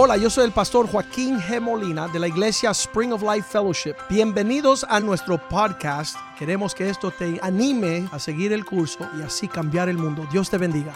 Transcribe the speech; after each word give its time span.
Hola, 0.00 0.16
yo 0.16 0.30
soy 0.30 0.44
el 0.44 0.52
pastor 0.52 0.88
Joaquín 0.88 1.40
G. 1.40 1.60
Molina 1.60 2.06
de 2.06 2.20
la 2.20 2.28
iglesia 2.28 2.70
Spring 2.70 3.12
of 3.12 3.20
Life 3.20 3.48
Fellowship. 3.50 3.96
Bienvenidos 4.08 4.86
a 4.88 5.00
nuestro 5.00 5.48
podcast. 5.48 6.16
Queremos 6.38 6.72
que 6.72 6.88
esto 6.88 7.10
te 7.10 7.40
anime 7.42 8.08
a 8.12 8.20
seguir 8.20 8.52
el 8.52 8.64
curso 8.64 9.10
y 9.18 9.22
así 9.22 9.48
cambiar 9.48 9.88
el 9.88 9.98
mundo. 9.98 10.24
Dios 10.30 10.48
te 10.50 10.56
bendiga. 10.56 10.94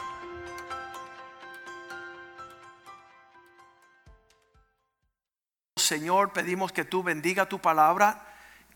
Señor, 5.74 6.32
pedimos 6.32 6.70
que 6.70 6.84
tú 6.84 7.02
bendiga 7.02 7.48
tu 7.48 7.58
palabra, 7.58 8.24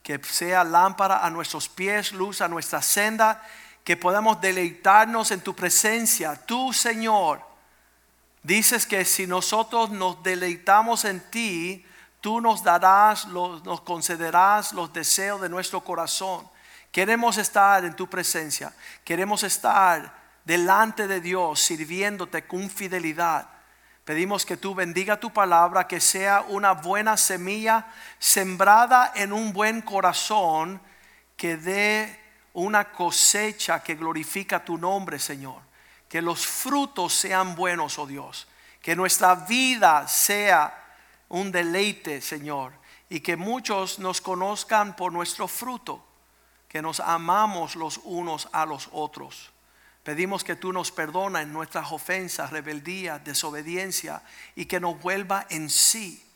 que 0.02 0.20
sea 0.24 0.64
lámpara 0.64 1.24
a 1.24 1.30
nuestros 1.30 1.68
pies, 1.68 2.12
luz 2.12 2.40
a 2.40 2.48
nuestra 2.48 2.82
senda, 2.82 3.46
que 3.84 3.96
podamos 3.96 4.40
deleitarnos 4.40 5.30
en 5.30 5.40
tu 5.40 5.54
presencia. 5.54 6.34
Tú, 6.34 6.72
Señor, 6.72 7.45
dices 8.46 8.86
que 8.86 9.04
si 9.04 9.26
nosotros 9.26 9.90
nos 9.90 10.22
deleitamos 10.22 11.04
en 11.04 11.20
ti, 11.30 11.84
tú 12.20 12.40
nos 12.40 12.62
darás, 12.62 13.26
nos 13.26 13.80
concederás 13.80 14.72
los 14.72 14.92
deseos 14.92 15.40
de 15.40 15.48
nuestro 15.48 15.82
corazón. 15.82 16.48
Queremos 16.92 17.36
estar 17.38 17.84
en 17.84 17.94
tu 17.94 18.08
presencia, 18.08 18.72
queremos 19.04 19.42
estar 19.42 20.14
delante 20.44 21.08
de 21.08 21.20
Dios 21.20 21.60
sirviéndote 21.60 22.46
con 22.46 22.70
fidelidad. 22.70 23.48
Pedimos 24.04 24.46
que 24.46 24.56
tú 24.56 24.76
bendiga 24.76 25.18
tu 25.18 25.32
palabra, 25.32 25.88
que 25.88 26.00
sea 26.00 26.42
una 26.48 26.72
buena 26.72 27.16
semilla 27.16 27.88
sembrada 28.20 29.12
en 29.16 29.32
un 29.32 29.52
buen 29.52 29.82
corazón, 29.82 30.80
que 31.36 31.56
dé 31.56 32.20
una 32.52 32.92
cosecha 32.92 33.82
que 33.82 33.96
glorifica 33.96 34.64
tu 34.64 34.78
nombre, 34.78 35.18
Señor. 35.18 35.65
Que 36.16 36.22
los 36.22 36.46
frutos 36.46 37.12
sean 37.12 37.54
buenos, 37.54 37.98
oh 37.98 38.06
Dios. 38.06 38.48
Que 38.80 38.96
nuestra 38.96 39.34
vida 39.34 40.08
sea 40.08 40.96
un 41.28 41.52
deleite, 41.52 42.22
Señor. 42.22 42.72
Y 43.10 43.20
que 43.20 43.36
muchos 43.36 43.98
nos 43.98 44.22
conozcan 44.22 44.96
por 44.96 45.12
nuestro 45.12 45.46
fruto. 45.46 46.02
Que 46.68 46.80
nos 46.80 47.00
amamos 47.00 47.76
los 47.76 48.00
unos 48.02 48.48
a 48.52 48.64
los 48.64 48.88
otros. 48.92 49.52
Pedimos 50.02 50.42
que 50.42 50.56
tú 50.56 50.72
nos 50.72 50.90
perdones 50.90 51.48
nuestras 51.48 51.92
ofensas, 51.92 52.50
rebeldía, 52.50 53.18
desobediencia 53.18 54.22
y 54.54 54.64
que 54.64 54.80
nos 54.80 54.98
vuelva 54.98 55.46
en 55.50 55.68
sí. 55.68 56.26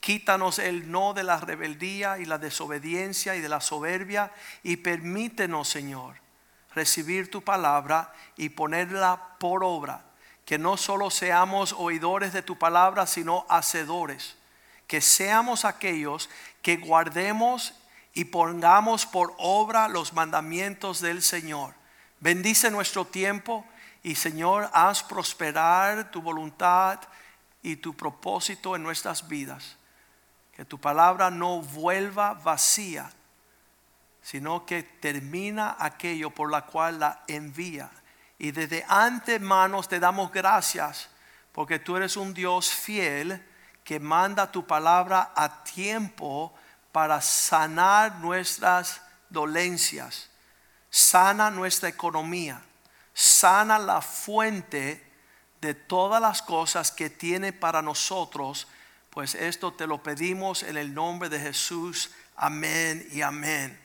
Quítanos 0.00 0.58
el 0.58 0.90
no 0.90 1.14
de 1.14 1.22
la 1.22 1.40
rebeldía 1.40 2.18
y 2.18 2.26
la 2.26 2.36
desobediencia 2.36 3.34
y 3.34 3.40
de 3.40 3.48
la 3.48 3.62
soberbia 3.62 4.30
y 4.62 4.76
permítenos, 4.76 5.70
Señor, 5.70 6.21
recibir 6.74 7.30
tu 7.30 7.42
palabra 7.42 8.12
y 8.36 8.50
ponerla 8.50 9.36
por 9.38 9.64
obra. 9.64 10.04
Que 10.44 10.58
no 10.58 10.76
solo 10.76 11.10
seamos 11.10 11.72
oidores 11.72 12.32
de 12.32 12.42
tu 12.42 12.58
palabra, 12.58 13.06
sino 13.06 13.46
hacedores. 13.48 14.36
Que 14.86 15.00
seamos 15.00 15.64
aquellos 15.64 16.28
que 16.62 16.76
guardemos 16.76 17.74
y 18.14 18.24
pongamos 18.24 19.06
por 19.06 19.34
obra 19.38 19.88
los 19.88 20.12
mandamientos 20.12 21.00
del 21.00 21.22
Señor 21.22 21.74
Bendice 22.22 22.70
nuestro 22.70 23.04
tiempo 23.04 23.66
y 24.04 24.14
Señor, 24.14 24.70
haz 24.72 25.02
prosperar 25.02 26.12
tu 26.12 26.22
voluntad 26.22 27.00
y 27.64 27.74
tu 27.74 27.94
propósito 27.94 28.76
en 28.76 28.84
nuestras 28.84 29.26
vidas. 29.26 29.76
Que 30.54 30.64
tu 30.64 30.78
palabra 30.78 31.32
no 31.32 31.60
vuelva 31.62 32.34
vacía, 32.34 33.10
sino 34.22 34.64
que 34.64 34.82
termina 34.82 35.76
aquello 35.78 36.30
por 36.30 36.50
la 36.50 36.62
cual 36.62 37.00
la 37.00 37.22
envía. 37.26 37.90
Y 38.38 38.52
desde 38.52 38.84
antemano 38.88 39.82
te 39.82 40.00
damos 40.00 40.32
gracias 40.32 41.08
porque 41.52 41.78
tú 41.78 41.96
eres 41.96 42.16
un 42.16 42.32
Dios 42.32 42.70
fiel 42.70 43.44
que 43.84 44.00
manda 44.00 44.50
tu 44.50 44.66
palabra 44.66 45.32
a 45.34 45.64
tiempo 45.64 46.54
para 46.92 47.20
sanar 47.20 48.16
nuestras 48.16 49.02
dolencias 49.28 50.30
sana 50.92 51.50
nuestra 51.50 51.88
economía, 51.88 52.60
sana 53.14 53.78
la 53.78 54.02
fuente 54.02 55.02
de 55.62 55.72
todas 55.72 56.20
las 56.20 56.42
cosas 56.42 56.92
que 56.92 57.08
tiene 57.08 57.54
para 57.54 57.80
nosotros, 57.80 58.68
pues 59.08 59.34
esto 59.34 59.72
te 59.72 59.86
lo 59.86 60.02
pedimos 60.02 60.62
en 60.62 60.76
el 60.76 60.92
nombre 60.92 61.30
de 61.30 61.40
Jesús. 61.40 62.10
Amén 62.36 63.08
y 63.10 63.22
amén. 63.22 63.81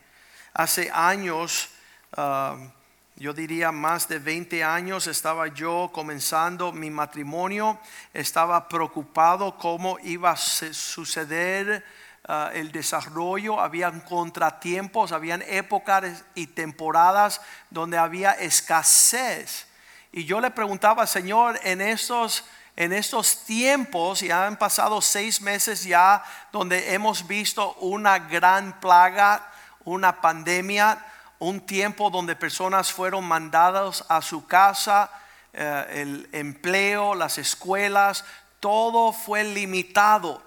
Hace 0.57 0.91
años, 0.91 1.69
um, 2.17 2.69
yo 3.15 3.33
diría 3.33 3.71
más 3.71 4.07
de 4.07 4.19
20 4.19 4.63
años, 4.63 5.07
estaba 5.07 5.47
yo 5.47 5.89
comenzando 5.93 6.73
mi 6.73 6.89
matrimonio, 6.89 7.79
estaba 8.13 8.67
preocupado 8.67 9.57
cómo 9.57 9.97
iba 10.03 10.31
a 10.31 10.35
suceder 10.35 11.83
Ah, 12.29 12.51
el 12.53 12.73
desarrollo, 12.73 13.57
habían 13.57 14.01
contratiempos, 14.01 15.13
habían 15.13 15.41
épocas 15.43 16.25
y 16.35 16.47
temporadas 16.47 17.39
donde 17.69 17.97
había 17.97 18.33
escasez. 18.33 19.65
Y 20.11 20.25
yo 20.25 20.41
le 20.41 20.51
preguntaba, 20.51 21.07
Señor, 21.07 21.57
en 21.63 21.79
estos, 21.79 22.43
en 22.75 22.91
estos 22.91 23.45
tiempos, 23.45 24.19
ya 24.19 24.45
han 24.45 24.57
pasado 24.57 24.99
seis 24.99 25.39
meses 25.39 25.85
ya, 25.85 26.21
donde 26.51 26.93
hemos 26.93 27.25
visto 27.25 27.75
una 27.75 28.19
gran 28.19 28.77
plaga, 28.81 29.49
una 29.87 30.19
pandemia, 30.19 31.05
un 31.39 31.61
tiempo 31.61 32.09
donde 32.09 32.35
personas 32.35 32.91
fueron 32.91 33.23
mandadas 33.23 34.03
a 34.09 34.21
su 34.21 34.45
casa, 34.47 35.09
eh, 35.53 35.85
el 35.89 36.29
empleo, 36.33 37.15
las 37.15 37.37
escuelas, 37.37 38.25
todo 38.59 39.13
fue 39.13 39.43
limitado. 39.43 40.43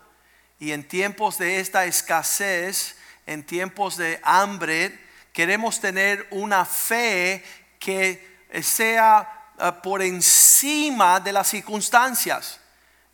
Y 0.59 0.73
en 0.73 0.87
tiempos 0.87 1.39
de 1.39 1.61
esta 1.61 1.87
escasez, 1.87 2.97
en 3.27 3.45
tiempos 3.47 3.97
de 3.97 4.21
hambre, 4.25 4.99
queremos 5.33 5.81
tener 5.81 6.27
una 6.31 6.67
fe 6.67 7.43
que 7.79 8.45
sea 8.63 9.55
eh, 9.59 9.73
por 9.83 10.03
encima 10.03 11.19
de 11.19 11.33
las 11.33 11.49
circunstancias. 11.49 12.61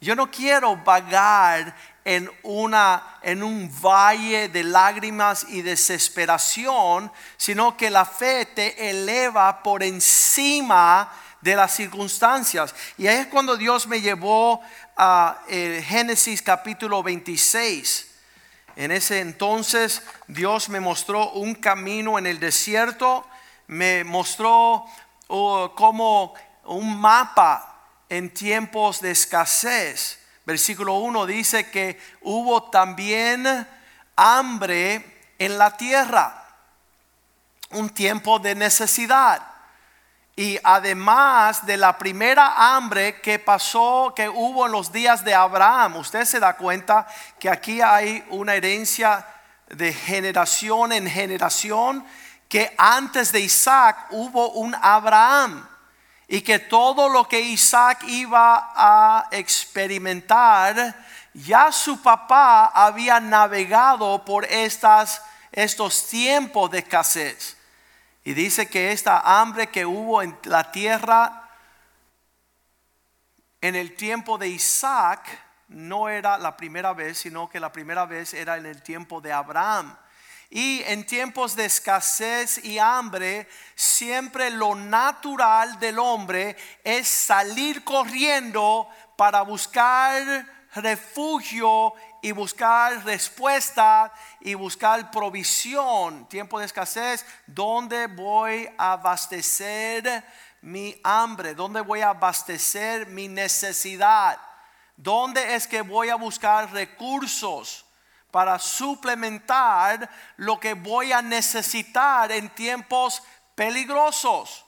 Yo 0.00 0.16
no 0.16 0.28
quiero 0.31 0.76
vagar 0.76 1.75
en, 2.06 2.31
una, 2.44 3.19
en 3.21 3.43
un 3.43 3.69
valle 3.83 4.49
de 4.49 4.62
lágrimas 4.62 5.44
y 5.49 5.62
desesperación, 5.62 7.11
sino 7.37 7.77
que 7.77 7.91
la 7.91 8.05
fe 8.05 8.47
te 8.47 8.91
eleva 8.91 9.61
por 9.61 9.83
encima 9.83 11.12
de 11.41 11.56
las 11.56 11.75
circunstancias. 11.75 12.72
Y 12.97 13.09
ahí 13.09 13.16
es 13.16 13.27
cuando 13.27 13.56
Dios 13.56 13.89
me 13.89 14.00
llevó 14.00 14.62
a 14.97 15.43
eh, 15.49 15.84
Génesis 15.84 16.43
capítulo 16.43 17.03
26. 17.03 18.06
En 18.77 18.93
ese 18.93 19.19
entonces 19.19 20.00
Dios 20.28 20.69
me 20.69 20.78
mostró 20.78 21.33
un 21.33 21.56
camino 21.56 22.21
en 22.21 22.28
el 22.28 22.39
desierto, 22.39 23.27
me 23.66 24.05
mostró 24.05 24.84
oh, 25.27 25.72
como 25.75 26.34
un 26.66 27.00
mapa 27.00 27.81
en 28.09 28.33
tiempos 28.33 29.00
de 29.00 29.11
escasez. 29.11 30.21
Versículo 30.47 30.95
1 30.95 31.27
dice 31.27 31.71
que 31.73 32.01
hubo 32.23 32.71
también 32.71 33.67
hambre 34.15 35.33
en 35.41 35.59
la 35.59 35.77
tierra, 35.77 36.45
un 37.71 37.91
tiempo 37.91 38.39
de 38.39 38.55
necesidad. 38.55 39.43
Y 40.37 40.57
además 40.62 41.67
de 41.67 41.77
la 41.77 41.99
primera 41.99 42.77
hambre 42.77 43.21
que 43.21 43.41
pasó, 43.41 44.12
que 44.15 44.29
hubo 44.29 44.67
en 44.67 44.73
los 44.73 44.93
días 44.93 45.25
de 45.25 45.34
Abraham, 45.34 45.97
usted 45.97 46.25
se 46.25 46.39
da 46.39 46.57
cuenta 46.57 47.09
que 47.41 47.51
aquí 47.51 47.81
hay 47.81 48.25
una 48.31 48.55
herencia 48.55 49.27
de 49.69 49.93
generación 49.93 50.93
en 50.93 51.11
generación, 51.11 52.07
que 52.49 52.73
antes 52.78 53.33
de 53.33 53.41
Isaac 53.41 54.07
hubo 54.11 54.51
un 54.51 54.77
Abraham 54.81 55.67
y 56.28 56.41
que 56.41 56.59
todo 56.59 57.09
lo 57.09 57.28
que 57.28 57.41
Isaac 57.41 58.03
iba 58.09 58.72
a 58.75 59.28
experimentar, 59.30 60.97
ya 61.33 61.71
su 61.71 62.03
papá 62.03 62.66
había 62.66 63.21
navegado 63.21 64.24
por 64.24 64.45
estas, 64.45 65.22
estos 65.53 66.09
tiempos 66.09 66.71
de 66.71 66.78
escasez. 66.78 67.56
Y 68.24 68.34
dice 68.34 68.68
que 68.68 68.91
esta 68.91 69.21
hambre 69.21 69.68
que 69.68 69.86
hubo 69.86 70.22
en 70.22 70.36
la 70.45 70.72
tierra 70.72 71.42
en 73.60 73.74
el 73.74 73.95
tiempo 73.97 74.39
de 74.39 74.48
Isaac 74.48 75.27
no 75.68 76.09
era 76.09 76.39
la 76.39 76.56
primera 76.56 76.92
vez, 76.92 77.18
sino 77.18 77.48
que 77.48 77.59
la 77.59 77.72
primera 77.72 78.06
vez 78.06 78.34
era 78.34 78.56
en 78.56 78.66
el 78.66 78.83
tiempo 78.83 79.21
de 79.21 79.33
Abraham. 79.33 79.97
Y 80.51 80.83
en 80.87 81.04
tiempos 81.04 81.57
de 81.57 81.65
escasez 81.65 82.65
y 82.65 82.78
hambre, 82.78 83.48
siempre 83.75 84.51
lo 84.51 84.75
natural 84.75 85.78
del 85.81 85.98
hombre 85.98 86.57
es 86.84 87.09
salir 87.09 87.83
corriendo 87.83 88.89
para 89.16 89.43
buscar 89.43 90.47
refugio 90.75 91.95
y 92.22 92.33
buscar 92.33 93.04
respuesta 93.04 94.13
y 94.41 94.54
buscar 94.54 95.10
provisión. 95.10 96.28
Tiempo 96.28 96.59
de 96.59 96.66
escasez, 96.66 97.25
¿dónde 97.47 98.07
voy 98.07 98.69
a 98.78 98.92
abastecer 98.92 100.25
mi 100.60 100.99
hambre? 101.03 101.54
¿Dónde 101.54 101.81
voy 101.81 102.03
a 102.03 102.10
abastecer 102.10 103.07
mi 103.07 103.27
necesidad? 103.27 104.39
¿Dónde 104.97 105.54
es 105.54 105.66
que 105.66 105.83
voy 105.83 106.09
a 106.09 106.16
buscar 106.16 106.72
recursos 106.72 107.85
para 108.36 108.59
suplementar 108.59 110.10
lo 110.36 110.60
que 110.60 110.74
voy 110.74 111.10
a 111.10 111.22
necesitar 111.22 112.30
en 112.30 112.50
tiempos 112.50 113.22
peligrosos? 113.54 114.66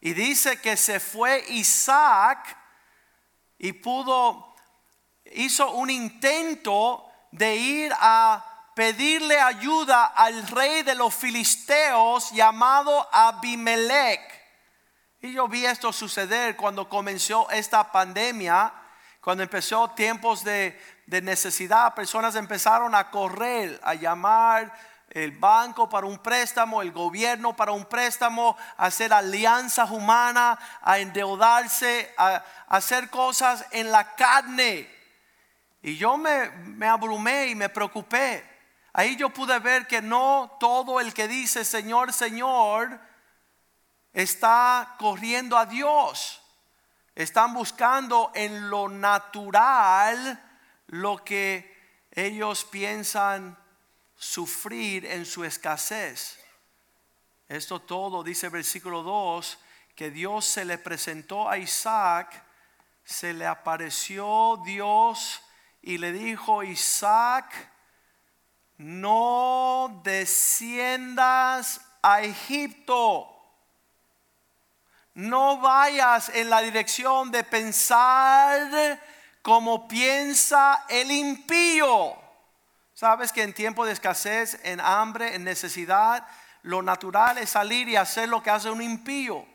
Y 0.00 0.14
dice 0.14 0.58
que 0.58 0.74
se 0.74 0.98
fue 0.98 1.44
Isaac 1.50 2.56
y 3.58 3.74
pudo, 3.74 4.54
hizo 5.32 5.72
un 5.72 5.90
intento 5.90 7.04
de 7.30 7.56
ir 7.56 7.92
a 8.00 8.70
pedirle 8.74 9.38
ayuda 9.38 10.06
al 10.06 10.48
rey 10.48 10.82
de 10.82 10.94
los 10.94 11.14
filisteos 11.14 12.30
llamado 12.30 13.06
Abimelech. 13.12 14.22
Y 15.20 15.34
yo 15.34 15.46
vi 15.46 15.66
esto 15.66 15.92
suceder 15.92 16.56
cuando 16.56 16.88
comenzó 16.88 17.50
esta 17.50 17.92
pandemia, 17.92 18.72
cuando 19.20 19.42
empezó 19.42 19.90
tiempos 19.90 20.42
de, 20.42 20.97
de 21.08 21.22
necesidad, 21.22 21.94
personas 21.94 22.34
empezaron 22.34 22.94
a 22.94 23.10
correr, 23.10 23.80
a 23.82 23.94
llamar 23.94 24.70
el 25.08 25.32
banco 25.32 25.88
para 25.88 26.06
un 26.06 26.18
préstamo, 26.18 26.82
el 26.82 26.92
gobierno 26.92 27.56
para 27.56 27.72
un 27.72 27.86
préstamo, 27.86 28.58
a 28.76 28.84
hacer 28.84 29.14
alianzas 29.14 29.90
humanas, 29.90 30.58
a 30.82 30.98
endeudarse, 30.98 32.12
a, 32.18 32.44
hacer 32.68 33.08
cosas 33.08 33.64
en 33.70 33.90
la 33.90 34.14
carne. 34.16 34.86
Y 35.80 35.96
yo 35.96 36.18
me, 36.18 36.50
me 36.50 36.86
abrumé 36.86 37.46
y 37.46 37.54
me 37.54 37.70
preocupé. 37.70 38.44
Ahí 38.92 39.16
yo 39.16 39.30
pude 39.30 39.58
ver 39.60 39.86
que 39.86 40.02
no 40.02 40.58
todo 40.60 41.00
el 41.00 41.14
que 41.14 41.26
dice 41.26 41.64
Señor, 41.64 42.12
Señor, 42.12 43.00
está 44.12 44.94
corriendo 44.98 45.56
a 45.56 45.64
Dios. 45.64 46.42
Están 47.14 47.54
buscando 47.54 48.30
en 48.34 48.68
lo 48.68 48.90
natural 48.90 50.44
lo 50.88 51.24
que 51.24 51.76
ellos 52.10 52.64
piensan 52.64 53.56
sufrir 54.16 55.06
en 55.06 55.24
su 55.24 55.44
escasez. 55.44 56.38
Esto 57.48 57.80
todo 57.80 58.22
dice 58.22 58.48
versículo 58.48 59.02
2, 59.02 59.58
que 59.94 60.10
Dios 60.10 60.44
se 60.44 60.64
le 60.64 60.78
presentó 60.78 61.48
a 61.48 61.58
Isaac, 61.58 62.44
se 63.04 63.32
le 63.32 63.46
apareció 63.46 64.60
Dios 64.64 65.40
y 65.82 65.98
le 65.98 66.12
dijo, 66.12 66.62
Isaac, 66.62 67.52
no 68.76 70.00
desciendas 70.04 71.80
a 72.02 72.22
Egipto. 72.22 73.34
No 75.14 75.58
vayas 75.58 76.28
en 76.28 76.48
la 76.50 76.60
dirección 76.60 77.30
de 77.30 77.42
pensar 77.42 79.00
como 79.42 79.88
piensa 79.88 80.84
el 80.88 81.10
impío. 81.10 82.16
Sabes 82.94 83.32
que 83.32 83.42
en 83.42 83.54
tiempo 83.54 83.86
de 83.86 83.92
escasez, 83.92 84.58
en 84.64 84.80
hambre, 84.80 85.34
en 85.34 85.44
necesidad, 85.44 86.26
lo 86.62 86.82
natural 86.82 87.38
es 87.38 87.50
salir 87.50 87.88
y 87.88 87.96
hacer 87.96 88.28
lo 88.28 88.42
que 88.42 88.50
hace 88.50 88.70
un 88.70 88.82
impío. 88.82 89.46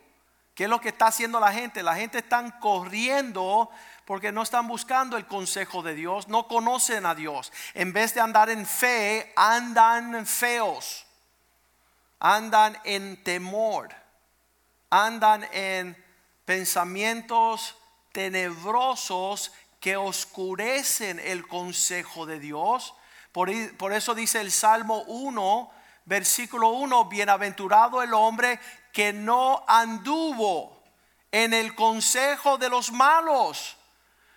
¿Qué 0.54 0.64
es 0.64 0.70
lo 0.70 0.80
que 0.80 0.90
está 0.90 1.08
haciendo 1.08 1.40
la 1.40 1.52
gente? 1.52 1.82
La 1.82 1.96
gente 1.96 2.18
está 2.18 2.58
corriendo 2.60 3.70
porque 4.04 4.32
no 4.32 4.42
están 4.42 4.68
buscando 4.68 5.16
el 5.16 5.26
consejo 5.26 5.82
de 5.82 5.94
Dios, 5.94 6.28
no 6.28 6.46
conocen 6.46 7.06
a 7.06 7.14
Dios. 7.14 7.52
En 7.74 7.92
vez 7.92 8.14
de 8.14 8.20
andar 8.20 8.50
en 8.50 8.64
fe, 8.64 9.32
andan 9.36 10.26
feos, 10.26 11.06
andan 12.20 12.78
en 12.84 13.22
temor, 13.24 13.94
andan 14.90 15.46
en 15.52 16.02
pensamientos 16.44 17.76
tenebrosos 18.12 19.52
que 19.84 19.98
oscurecen 19.98 21.18
el 21.18 21.46
consejo 21.46 22.24
de 22.24 22.40
Dios. 22.40 22.94
Por, 23.32 23.50
por, 23.76 23.92
eso 23.92 24.14
dice 24.14 24.40
el 24.40 24.50
Salmo 24.50 25.02
1, 25.02 25.70
versículo 26.06 26.70
1, 26.70 27.04
bienaventurado 27.04 28.02
el 28.02 28.14
hombre 28.14 28.58
que 28.94 29.12
no 29.12 29.62
anduvo 29.68 30.82
en 31.30 31.52
el 31.52 31.74
consejo 31.74 32.56
de 32.56 32.70
los 32.70 32.92
malos 32.92 33.76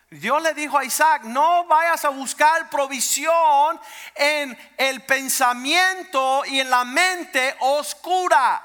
Dios 0.09 0.41
le 0.41 0.53
dijo 0.53 0.77
a 0.77 0.85
Isaac, 0.85 1.23
no 1.23 1.65
vayas 1.65 2.05
a 2.05 2.09
buscar 2.09 2.69
provisión 2.69 3.79
en 4.15 4.57
el 4.77 5.03
pensamiento 5.03 6.43
y 6.45 6.61
en 6.61 6.69
la 6.69 6.85
mente 6.85 7.57
oscura, 7.59 8.63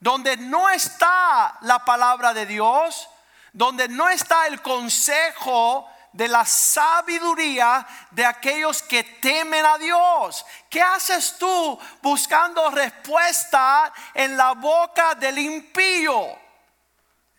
donde 0.00 0.36
no 0.36 0.68
está 0.70 1.56
la 1.60 1.84
palabra 1.84 2.34
de 2.34 2.46
Dios, 2.46 3.08
donde 3.52 3.86
no 3.86 4.08
está 4.08 4.48
el 4.48 4.60
consejo 4.60 5.88
de 6.12 6.28
la 6.28 6.44
sabiduría 6.44 7.86
de 8.10 8.24
aquellos 8.24 8.82
que 8.82 9.02
temen 9.02 9.64
a 9.64 9.78
Dios. 9.78 10.44
¿Qué 10.68 10.82
haces 10.82 11.36
tú 11.38 11.78
buscando 12.02 12.70
respuesta 12.70 13.92
en 14.14 14.36
la 14.36 14.52
boca 14.52 15.14
del 15.14 15.38
impío? 15.38 16.38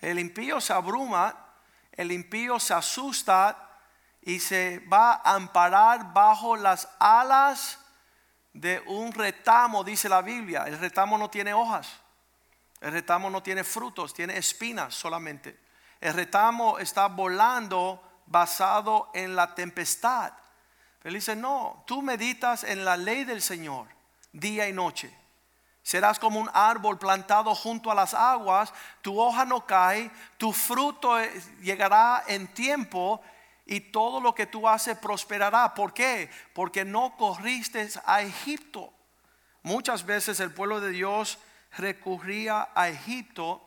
El 0.01 0.19
impío 0.19 0.59
se 0.59 0.73
abruma 0.73 1.43
el 1.93 2.11
impío 2.11 2.59
se 2.59 2.73
asusta 2.73 3.69
y 4.21 4.39
se 4.39 4.79
va 4.91 5.13
a 5.13 5.35
amparar 5.35 6.13
bajo 6.13 6.55
las 6.55 6.87
alas 6.99 7.79
de 8.53 8.81
un 8.87 9.11
retamo, 9.11 9.83
dice 9.83 10.09
la 10.09 10.21
Biblia. 10.21 10.63
El 10.65 10.79
retamo 10.79 11.17
no 11.17 11.29
tiene 11.29 11.53
hojas, 11.53 11.87
el 12.81 12.91
retamo 12.91 13.29
no 13.29 13.43
tiene 13.43 13.63
frutos, 13.63 14.13
tiene 14.13 14.37
espinas 14.37 14.95
solamente. 14.95 15.59
El 16.01 16.13
retamo 16.13 16.79
está 16.79 17.07
volando 17.07 18.01
basado 18.33 19.11
en 19.13 19.37
la 19.37 19.55
tempestad. 19.55 20.33
Pero 21.01 21.15
dice, 21.15 21.35
no, 21.35 21.83
tú 21.85 22.01
meditas 22.01 22.63
en 22.63 22.83
la 22.83 22.97
ley 22.97 23.23
del 23.23 23.41
Señor 23.41 23.87
día 24.33 24.67
y 24.67 24.73
noche. 24.73 25.15
Serás 25.83 26.17
como 26.17 26.39
un 26.39 26.49
árbol 26.53 26.97
plantado 26.97 27.53
junto 27.53 27.91
a 27.91 27.95
las 27.95 28.13
aguas, 28.13 28.73
tu 29.01 29.19
hoja 29.19 29.45
no 29.45 29.65
cae, 29.67 30.09
tu 30.37 30.51
fruto 30.51 31.15
llegará 31.61 32.23
en 32.27 32.47
tiempo 32.47 33.21
y 33.65 33.79
todo 33.79 34.19
lo 34.19 34.33
que 34.33 34.47
tú 34.47 34.67
haces 34.67 34.97
prosperará. 34.97 35.73
¿Por 35.73 35.93
qué? 35.93 36.29
Porque 36.53 36.83
no 36.85 37.15
corriste 37.17 37.87
a 38.05 38.21
Egipto. 38.21 38.91
Muchas 39.61 40.05
veces 40.05 40.39
el 40.39 40.53
pueblo 40.53 40.81
de 40.81 40.89
Dios 40.89 41.37
recurría 41.77 42.69
a 42.73 42.89
Egipto 42.89 43.61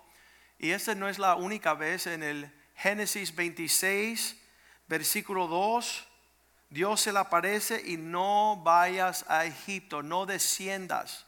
y 0.59 0.71
esta 0.71 0.95
no 0.95 1.09
es 1.09 1.19
la 1.19 1.37
única 1.37 1.75
vez 1.75 2.07
en 2.07 2.23
el 2.23 2.53
Génesis 2.77 3.35
26, 3.35 4.37
versículo 4.89 5.47
2. 5.47 6.07
Dios 6.69 7.01
se 7.01 7.13
le 7.13 7.19
aparece 7.19 7.83
y 7.87 7.97
no 7.97 8.61
vayas 8.63 9.25
a 9.29 9.45
Egipto, 9.45 10.03
no 10.03 10.27
desciendas. 10.27 11.27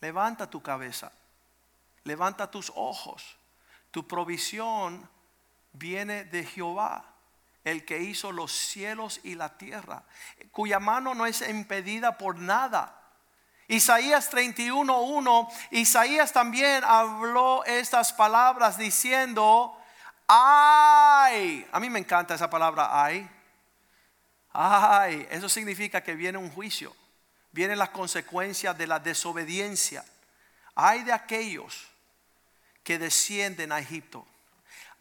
Levanta 0.00 0.48
tu 0.48 0.62
cabeza, 0.62 1.12
levanta 2.04 2.50
tus 2.50 2.70
ojos. 2.74 3.36
Tu 3.90 4.06
provisión 4.06 5.08
viene 5.72 6.24
de 6.24 6.44
Jehová, 6.44 7.04
el 7.64 7.84
que 7.84 7.98
hizo 7.98 8.32
los 8.32 8.52
cielos 8.52 9.20
y 9.24 9.34
la 9.34 9.58
tierra, 9.58 10.04
cuya 10.52 10.78
mano 10.78 11.14
no 11.14 11.26
es 11.26 11.46
impedida 11.48 12.16
por 12.16 12.38
nada. 12.38 12.94
Isaías 13.66 14.32
31.1, 14.32 15.52
Isaías 15.72 16.32
también 16.32 16.84
habló 16.84 17.64
estas 17.64 18.14
palabras 18.14 18.78
diciendo, 18.78 19.77
ay, 20.28 21.66
a 21.72 21.80
mí 21.80 21.90
me 21.90 21.98
encanta 21.98 22.34
esa 22.34 22.48
palabra, 22.48 22.88
ay, 23.02 23.28
ay, 24.52 25.26
eso 25.30 25.48
significa 25.48 26.02
que 26.02 26.14
viene 26.14 26.38
un 26.38 26.50
juicio 26.50 26.94
vienen 27.52 27.78
las 27.78 27.90
consecuencias 27.90 28.76
de 28.76 28.86
la 28.86 28.98
desobediencia. 28.98 30.04
Hay 30.74 31.02
de 31.02 31.12
aquellos 31.12 31.88
que 32.84 32.98
descienden 32.98 33.72
a 33.72 33.80
Egipto. 33.80 34.26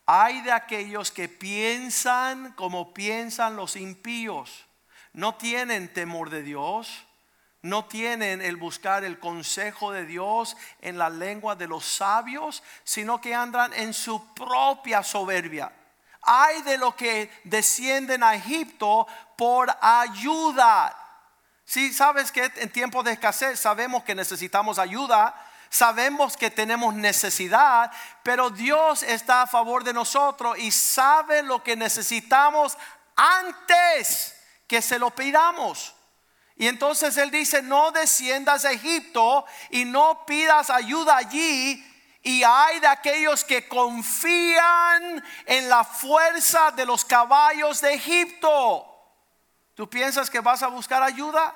Hay 0.06 0.42
de 0.42 0.52
aquellos 0.52 1.12
que 1.12 1.30
piensan 1.30 2.54
como 2.54 2.94
piensan 2.94 3.56
los 3.56 3.76
impíos. 3.76 4.66
No 5.14 5.36
tienen 5.36 5.94
temor 5.94 6.30
de 6.30 6.42
Dios. 6.44 7.06
No 7.62 7.86
tienen 7.86 8.42
el 8.42 8.56
buscar 8.56 9.04
el 9.04 9.20
consejo 9.20 9.92
de 9.92 10.06
Dios 10.06 10.56
en 10.82 10.98
la 10.98 11.10
lengua 11.10 11.56
de 11.56 11.68
los 11.68 11.86
sabios, 11.86 12.64
sino 12.84 13.20
que 13.20 13.34
andan 13.34 13.74
en 13.74 13.94
su 13.94 14.34
propia 14.34 15.04
soberbia. 15.04 15.72
Hay 16.22 16.62
de 16.62 16.78
los 16.78 16.96
que 16.96 17.32
descienden 17.44 18.24
a 18.24 18.36
Egipto 18.36 19.08
por 19.36 19.70
ayuda 19.82 20.96
si 21.68 21.92
sabes 21.94 22.32
que 22.32 22.50
en 22.56 22.72
tiempos 22.72 23.04
de 23.04 23.12
escasez 23.12 23.60
sabemos 23.60 24.06
que 24.06 24.16
necesitamos 24.16 24.80
ayuda, 24.80 25.36
sabemos 25.70 26.38
que 26.38 26.50
tenemos 26.50 26.94
necesidad, 26.94 27.92
pero 28.24 28.50
Dios 28.50 29.04
está 29.04 29.42
a 29.42 29.48
favor 29.48 29.84
de 29.84 29.92
nosotros 29.92 30.58
y 30.58 30.72
sabe 30.72 31.44
lo 31.44 31.62
que 31.62 31.76
necesitamos 31.76 32.78
antes 33.18 34.34
que 34.66 34.82
se 34.82 34.98
lo 34.98 35.12
pidamos. 35.12 35.94
Y 36.58 36.68
entonces 36.68 37.16
Él 37.18 37.32
dice, 37.32 37.62
no 37.62 37.92
desciendas 37.92 38.66
a 38.66 38.72
Egipto 38.72 39.46
y 39.70 39.86
no 39.86 40.26
pidas 40.26 40.70
ayuda 40.70 41.18
allí 41.18 41.84
y 42.28 42.44
hay 42.44 42.82
de 42.82 42.88
aquellos 42.88 43.46
que 43.46 43.70
confían 43.70 45.24
en 45.46 45.70
la 45.70 45.86
fuerza 45.86 46.72
de 46.72 46.86
los 46.86 47.06
caballos 47.06 47.80
de 47.80 47.94
Egipto. 47.94 48.86
¿Tú 49.76 49.90
piensas 49.90 50.30
que 50.30 50.42
vas 50.42 50.62
a 50.62 50.68
buscar 50.68 51.02
ayuda? 51.02 51.56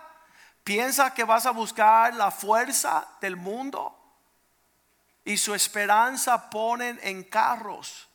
¿Piensas 0.64 1.12
que 1.12 1.26
vas 1.26 1.46
a 1.46 1.52
buscar 1.52 2.14
la 2.14 2.32
fuerza 2.32 3.06
del 3.20 3.36
mundo? 3.36 3.98
Y 5.26 5.36
su 5.36 5.54
esperanza 5.54 6.50
ponen 6.50 7.02
en 7.04 7.26
carros, 7.26 8.08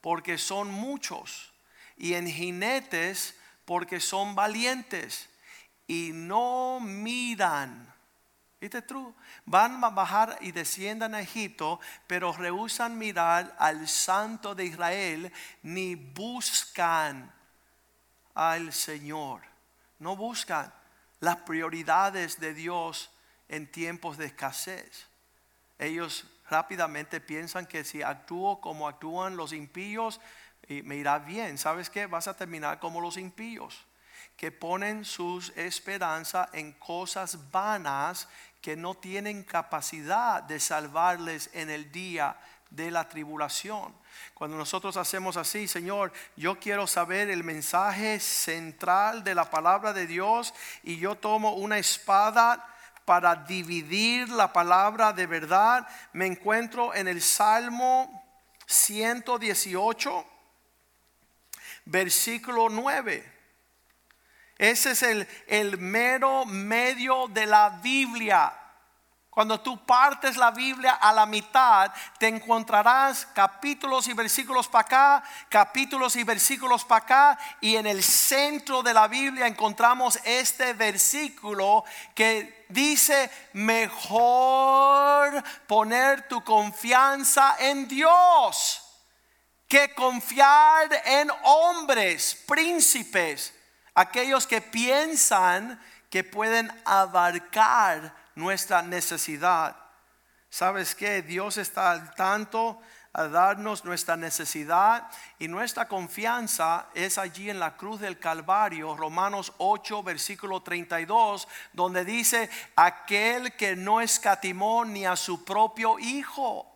porque 0.00 0.38
son 0.38 0.70
muchos, 0.70 1.52
y 1.98 2.14
en 2.14 2.26
jinetes, 2.26 3.34
porque 3.66 4.00
son 4.00 4.34
valientes, 4.34 5.28
y 5.86 6.10
no 6.12 6.80
miran. 6.80 7.92
¿Viste 8.60 8.82
true? 8.82 9.12
Van 9.44 9.84
a 9.84 9.90
bajar 9.90 10.38
y 10.40 10.52
desciendan 10.52 11.14
a 11.14 11.20
Egipto, 11.20 11.78
pero 12.06 12.32
rehusan 12.32 12.96
mirar 12.96 13.54
al 13.58 13.86
Santo 13.86 14.54
de 14.54 14.64
Israel, 14.64 15.32
ni 15.62 15.94
buscan 15.94 17.32
al 18.34 18.72
Señor. 18.72 19.42
No 19.98 20.16
buscan 20.16 20.72
las 21.20 21.36
prioridades 21.36 22.40
de 22.40 22.54
Dios 22.54 23.10
en 23.48 23.70
tiempos 23.70 24.16
de 24.16 24.26
escasez. 24.26 25.06
Ellos 25.78 26.26
rápidamente 26.48 27.20
piensan 27.20 27.66
que 27.66 27.84
si 27.84 28.02
actúo 28.02 28.60
como 28.60 28.88
actúan 28.88 29.36
los 29.36 29.52
impíos, 29.52 30.20
me 30.68 30.96
irá 30.96 31.18
bien. 31.18 31.58
¿Sabes 31.58 31.90
qué? 31.90 32.06
Vas 32.06 32.26
a 32.26 32.36
terminar 32.36 32.80
como 32.80 33.00
los 33.00 33.16
impíos, 33.16 33.86
que 34.36 34.52
ponen 34.52 35.04
sus 35.04 35.50
esperanza 35.56 36.48
en 36.52 36.72
cosas 36.72 37.50
vanas 37.50 38.28
que 38.60 38.76
no 38.76 38.94
tienen 38.94 39.44
capacidad 39.44 40.42
de 40.42 40.60
salvarles 40.60 41.50
en 41.52 41.70
el 41.70 41.90
día 41.90 42.36
de 42.70 42.90
la 42.90 43.08
tribulación. 43.08 43.94
Cuando 44.34 44.56
nosotros 44.56 44.96
hacemos 44.96 45.36
así, 45.36 45.68
Señor, 45.68 46.12
yo 46.36 46.58
quiero 46.58 46.86
saber 46.86 47.30
el 47.30 47.44
mensaje 47.44 48.20
central 48.20 49.24
de 49.24 49.34
la 49.34 49.48
palabra 49.48 49.92
de 49.92 50.06
Dios 50.06 50.52
y 50.82 50.98
yo 50.98 51.14
tomo 51.14 51.52
una 51.52 51.78
espada 51.78 52.66
para 53.04 53.36
dividir 53.36 54.28
la 54.28 54.52
palabra 54.52 55.12
de 55.12 55.26
verdad, 55.26 55.86
me 56.12 56.26
encuentro 56.26 56.92
en 56.92 57.06
el 57.06 57.22
Salmo 57.22 58.24
118, 58.66 60.26
versículo 61.84 62.68
9. 62.68 63.35
Ese 64.58 64.92
es 64.92 65.02
el, 65.48 65.78
mero 65.78 66.46
medio 66.46 67.28
de 67.28 67.46
la 67.46 67.70
Biblia. 67.82 68.52
Cuando 69.28 69.60
tú 69.60 69.84
partes 69.84 70.38
la 70.38 70.50
Biblia 70.50 70.92
a 70.92 71.12
la 71.12 71.26
mitad, 71.26 71.92
te 72.18 72.26
encontrarás 72.26 73.26
capítulos 73.34 74.08
y 74.08 74.14
versículos 74.14 74.66
para 74.66 74.86
acá, 74.86 75.24
capítulos 75.50 76.16
y 76.16 76.24
versículos 76.24 76.86
para 76.86 77.04
acá, 77.04 77.38
y 77.60 77.76
en 77.76 77.86
el 77.86 78.02
centro 78.02 78.82
de 78.82 78.94
la 78.94 79.08
Biblia 79.08 79.46
encontramos 79.46 80.18
este 80.24 80.72
versículo 80.72 81.84
que 82.14 82.64
dice, 82.70 83.30
mejor 83.52 85.44
poner 85.66 86.26
tu 86.28 86.42
confianza 86.42 87.56
en 87.58 87.86
Dios 87.86 88.82
que 89.68 89.92
confiar 89.94 91.02
en 91.04 91.30
hombres, 91.42 92.44
príncipes, 92.46 93.52
aquellos 93.96 94.46
que 94.46 94.60
piensan 94.60 95.80
que 96.10 96.22
pueden 96.22 96.70
abarcar 96.84 98.14
nuestra 98.36 98.82
necesidad. 98.82 99.74
¿Sabes 100.50 100.94
que 100.94 101.22
Dios 101.22 101.56
está 101.56 101.90
al 101.90 102.14
tanto 102.14 102.80
a 103.14 103.28
darnos 103.28 103.86
nuestra 103.86 104.16
necesidad 104.16 105.08
y 105.38 105.48
nuestra 105.48 105.88
confianza 105.88 106.86
es 106.94 107.16
allí 107.16 107.48
en 107.48 107.58
la 107.58 107.76
cruz 107.76 107.98
del 107.98 108.18
Calvario, 108.18 108.94
Romanos 108.94 109.54
8, 109.56 110.02
versículo 110.02 110.62
32, 110.62 111.48
donde 111.72 112.04
dice, 112.04 112.50
aquel 112.76 113.54
que 113.56 113.74
no 113.74 114.02
escatimó 114.02 114.84
ni 114.84 115.06
a 115.06 115.16
su 115.16 115.44
propio 115.44 115.98
Hijo. 115.98 116.75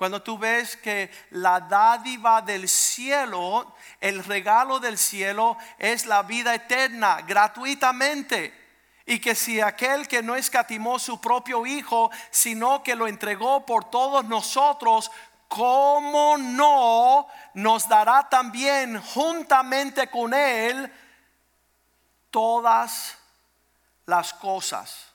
Cuando 0.00 0.22
tú 0.22 0.38
ves 0.38 0.78
que 0.78 1.10
la 1.28 1.60
dádiva 1.60 2.40
del 2.40 2.70
cielo, 2.70 3.74
el 4.00 4.24
regalo 4.24 4.80
del 4.80 4.96
cielo 4.96 5.58
es 5.76 6.06
la 6.06 6.22
vida 6.22 6.54
eterna, 6.54 7.20
gratuitamente. 7.20 8.80
Y 9.04 9.18
que 9.18 9.34
si 9.34 9.60
aquel 9.60 10.08
que 10.08 10.22
no 10.22 10.36
escatimó 10.36 10.98
su 10.98 11.20
propio 11.20 11.66
Hijo, 11.66 12.10
sino 12.30 12.82
que 12.82 12.94
lo 12.94 13.08
entregó 13.08 13.66
por 13.66 13.90
todos 13.90 14.24
nosotros, 14.24 15.10
¿cómo 15.48 16.38
no 16.38 17.26
nos 17.52 17.86
dará 17.86 18.26
también 18.26 19.02
juntamente 19.02 20.08
con 20.08 20.32
Él 20.32 20.90
todas 22.30 23.18
las 24.06 24.32
cosas? 24.32 25.08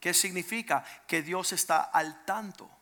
¿Qué 0.00 0.14
significa? 0.14 0.82
Que 1.06 1.20
Dios 1.20 1.52
está 1.52 1.82
al 1.82 2.24
tanto. 2.24 2.77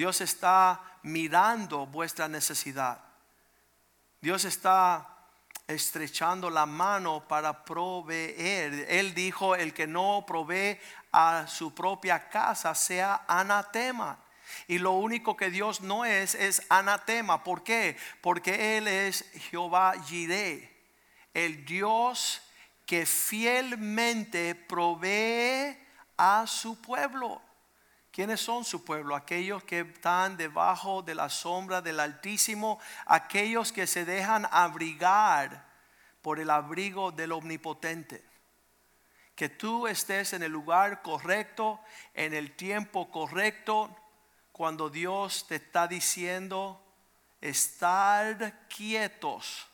Dios 0.00 0.22
está 0.22 0.80
mirando 1.02 1.84
vuestra 1.84 2.26
necesidad. 2.26 3.04
Dios 4.22 4.46
está 4.46 5.06
estrechando 5.66 6.48
la 6.48 6.64
mano 6.64 7.28
para 7.28 7.66
proveer. 7.66 8.86
Él 8.88 9.12
dijo, 9.12 9.54
el 9.54 9.74
que 9.74 9.86
no 9.86 10.24
provee 10.26 10.80
a 11.12 11.46
su 11.46 11.74
propia 11.74 12.30
casa 12.30 12.74
sea 12.74 13.26
anatema. 13.28 14.18
Y 14.68 14.78
lo 14.78 14.92
único 14.92 15.36
que 15.36 15.50
Dios 15.50 15.82
no 15.82 16.06
es 16.06 16.34
es 16.34 16.62
anatema. 16.70 17.44
¿Por 17.44 17.62
qué? 17.62 17.98
Porque 18.22 18.78
Él 18.78 18.88
es 18.88 19.30
Jehová 19.50 19.92
Jireh, 20.06 20.82
el 21.34 21.66
Dios 21.66 22.40
que 22.86 23.04
fielmente 23.04 24.54
provee 24.54 25.76
a 26.16 26.46
su 26.46 26.80
pueblo. 26.80 27.42
¿Quiénes 28.20 28.42
son 28.42 28.66
su 28.66 28.84
pueblo? 28.84 29.16
Aquellos 29.16 29.64
que 29.64 29.80
están 29.80 30.36
debajo 30.36 31.00
de 31.00 31.14
la 31.14 31.30
sombra 31.30 31.80
del 31.80 31.98
Altísimo, 31.98 32.78
aquellos 33.06 33.72
que 33.72 33.86
se 33.86 34.04
dejan 34.04 34.46
abrigar 34.50 35.66
por 36.20 36.38
el 36.38 36.50
abrigo 36.50 37.12
del 37.12 37.32
Omnipotente. 37.32 38.22
Que 39.34 39.48
tú 39.48 39.86
estés 39.86 40.34
en 40.34 40.42
el 40.42 40.52
lugar 40.52 41.00
correcto, 41.00 41.80
en 42.12 42.34
el 42.34 42.54
tiempo 42.56 43.10
correcto, 43.10 43.96
cuando 44.52 44.90
Dios 44.90 45.46
te 45.48 45.54
está 45.54 45.88
diciendo, 45.88 46.78
estar 47.40 48.68
quietos 48.68 49.66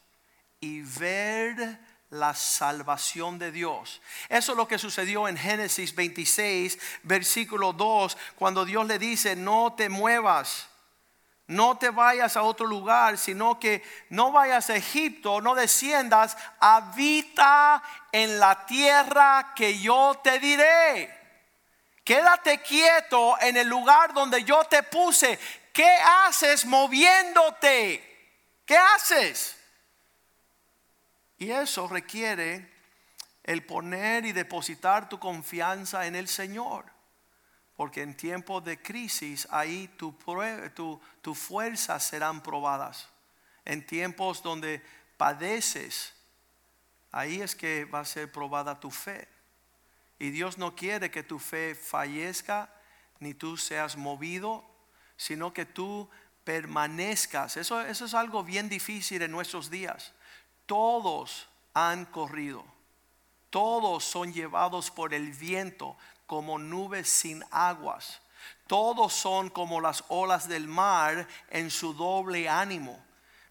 y 0.61 0.83
ver 0.83 1.81
la 2.11 2.35
salvación 2.35 3.39
de 3.39 3.51
Dios. 3.51 4.01
Eso 4.29 4.53
es 4.53 4.59
lo 4.59 4.69
que 4.69 4.79
sucedió 4.79 5.29
en 5.29 5.37
Génesis 5.37 5.95
26, 5.95 6.79
versículo 7.03 7.73
2, 7.73 8.17
cuando 8.37 8.65
Dios 8.65 8.87
le 8.87 8.99
dice, 8.99 9.35
no 9.35 9.75
te 9.77 9.89
muevas, 9.89 10.69
no 11.49 11.79
te 11.79 11.91
vayas 11.91 12.37
a 12.37 12.43
otro 12.43 12.67
lugar, 12.67 13.19
sino 13.19 13.59
que 13.59 13.83
no 14.11 14.33
vayas 14.33 14.71
a 14.71 14.77
Egipto, 14.77 15.41
no 15.41 15.55
desciendas, 15.55 16.37
habita 16.61 17.83
en 18.13 18.39
la 18.39 18.67
tierra 18.67 19.53
que 19.55 19.79
yo 19.79 20.21
te 20.23 20.39
diré. 20.39 21.17
Quédate 22.03 22.63
quieto 22.63 23.37
en 23.41 23.57
el 23.57 23.69
lugar 23.69 24.13
donde 24.13 24.45
yo 24.45 24.63
te 24.65 24.83
puse. 24.85 25.39
¿Qué 25.73 25.91
haces 26.25 26.65
moviéndote? 26.65 28.63
¿Qué 28.65 28.77
haces? 28.77 29.56
Y 31.38 31.50
eso 31.50 31.87
requiere 31.88 32.76
el 33.45 33.64
poner 33.64 34.25
y 34.26 34.33
depositar 34.33 35.09
tu 35.09 35.19
confianza 35.19 36.07
en 36.07 36.16
el 36.16 36.28
Señor. 36.28 36.85
Porque 37.76 38.02
en 38.02 38.16
tiempos 38.16 38.64
de 38.64 38.81
crisis 38.81 39.47
ahí 39.50 39.88
tu, 39.97 40.16
tu, 41.23 41.35
fuerzas 41.35 42.02
serán 42.05 42.43
probadas. 42.43 43.09
En 43.64 43.85
tiempos 43.85 44.43
donde 44.43 44.83
padeces, 45.16 46.14
ahí 47.12 47.40
es 47.43 47.55
que 47.55 47.85
va 47.85 48.00
a 48.00 48.05
ser 48.05 48.33
probada 48.33 48.81
tu 48.81 48.90
fe. 48.90 49.28
Y 50.19 50.31
Dios 50.31 50.57
no 50.57 50.75
quiere 50.75 51.11
que 51.11 51.23
tu 51.23 51.38
fe 51.38 51.75
fallezca, 51.75 52.73
ni 53.21 53.35
tú 53.35 53.59
seas 53.59 53.97
movido, 53.97 54.64
sino 55.19 55.52
que 55.52 55.66
tú 55.66 56.09
permanezcas. 56.45 57.59
Eso 57.59 57.83
es 57.83 58.14
algo 58.14 58.43
bien 58.43 58.71
difícil 58.71 59.21
en 59.21 59.31
nuestros 59.31 59.69
días 59.69 60.14
todos 60.67 61.49
han 61.75 62.05
corrido, 62.07 62.65
todos 63.51 64.05
son 64.05 64.33
llevados 64.33 64.91
por 64.91 65.15
el 65.15 65.33
viento 65.33 65.97
como 66.27 66.59
nubes 66.59 67.09
sin 67.09 67.45
aguas, 67.51 68.21
todos 68.67 69.13
son 69.13 69.49
como 69.49 69.81
las 69.81 70.05
olas 70.09 70.49
del 70.49 70.69
mar 70.69 71.27
en 71.51 71.71
su 71.71 71.95
doble 71.95 72.49
ánimo, 72.49 72.99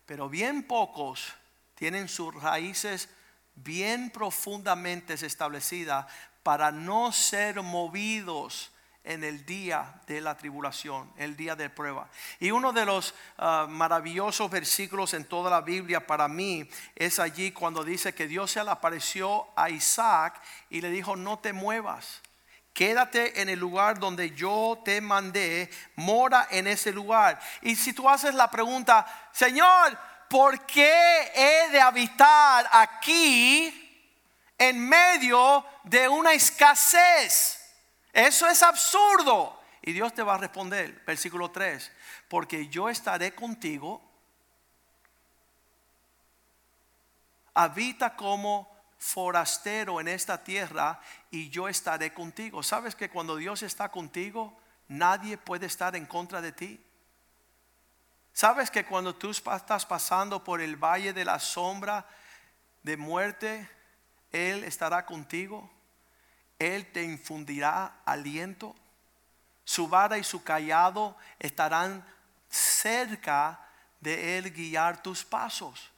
pero 0.06 0.30
bien 0.30 0.64
pocos 0.64 1.34
tienen 1.76 2.08
sus 2.08 2.34
raíces 2.36 3.10
bien 3.56 4.10
profundamente 4.10 5.14
establecidas 5.14 6.06
para 6.44 6.72
no 6.72 7.12
ser 7.12 7.62
movidos 7.62 8.72
en 9.06 9.24
el 9.24 9.46
día 9.46 9.94
de 10.08 10.20
la 10.20 10.36
tribulación, 10.36 11.12
el 11.18 11.38
día 11.38 11.56
de 11.56 11.70
prueba. 11.70 12.10
Y 12.40 12.52
uno 12.52 12.74
de 12.74 12.86
los 12.86 13.14
ah, 13.38 13.68
maravillosos 13.70 14.50
versículos 14.50 15.14
en 15.14 15.26
toda 15.26 15.50
la 15.50 15.62
Biblia 15.62 16.06
para 16.06 16.28
mí 16.28 16.68
es 16.96 17.20
allí 17.20 17.52
cuando 17.52 17.84
dice 17.84 18.14
que 18.14 18.28
Dios 18.28 18.52
se 18.52 18.64
le 18.64 18.72
apareció 18.72 19.48
a 19.56 19.70
Isaac 19.70 20.42
y 20.70 20.82
le 20.82 20.90
dijo, 20.90 21.16
no 21.16 21.40
te 21.40 21.54
muevas. 21.54 22.22
Quédate 22.74 23.42
en 23.42 23.48
el 23.48 23.60
lugar 23.60 24.00
donde 24.00 24.32
yo 24.32 24.82
te 24.84 25.00
mandé, 25.00 25.70
mora 25.96 26.48
en 26.52 26.68
ese 26.68 26.92
lugar. 26.92 27.40
Y 27.62 27.76
si 27.76 27.94
tú 27.94 28.10
haces 28.10 28.34
la 28.36 28.52
pregunta, 28.52 29.06
Señor, 29.32 29.98
¿por 30.28 30.66
qué 30.66 31.32
he 31.34 31.70
de 31.72 31.80
habitar 31.80 32.68
aquí 32.72 34.04
en 34.58 34.90
medio 34.90 35.64
de 35.84 36.10
una 36.10 36.34
escasez? 36.34 37.65
Eso 38.16 38.48
es 38.48 38.64
absurdo. 38.64 39.62
Y 39.82 39.92
Dios 39.92 40.14
te 40.14 40.24
va 40.24 40.36
a 40.36 40.38
responder, 40.38 41.04
versículo 41.06 41.52
3, 41.52 41.92
porque 42.30 42.70
yo 42.70 42.88
estaré 42.88 43.36
contigo. 43.36 44.02
Habita 47.54 48.16
como 48.16 48.74
forastero 48.98 50.00
en 50.00 50.08
esta 50.08 50.42
tierra 50.42 51.02
y 51.30 51.50
yo 51.50 51.68
estaré 51.68 52.14
contigo. 52.14 52.64
¿Sabes 52.64 52.96
que 52.96 53.10
cuando 53.10 53.36
Dios 53.36 53.64
está 53.64 53.90
contigo, 53.90 54.58
nadie 54.88 55.38
puede 55.38 55.66
estar 55.66 55.94
en 55.98 56.06
contra 56.06 56.40
de 56.40 56.54
ti? 56.54 56.82
¿Sabes 58.32 58.72
que 58.72 58.86
cuando 58.86 59.14
tú 59.14 59.32
estás 59.32 59.86
pasando 59.86 60.42
por 60.42 60.62
el 60.62 60.78
valle 60.78 61.12
de 61.12 61.26
la 61.26 61.38
sombra 61.38 62.08
de 62.82 62.96
muerte, 62.96 63.70
Él 64.32 64.64
estará 64.64 65.06
contigo? 65.06 65.75
Él 66.60 66.92
te 66.92 67.04
infundirá 67.04 68.02
aliento. 68.06 68.76
Su 69.64 69.88
vara 69.88 70.18
y 70.18 70.24
su 70.24 70.44
callado 70.44 71.18
estarán 71.40 72.06
cerca 72.50 73.60
de 74.00 74.38
Él 74.38 74.52
guiar 74.52 75.02
tus 75.02 75.26
pasos. 75.26 75.92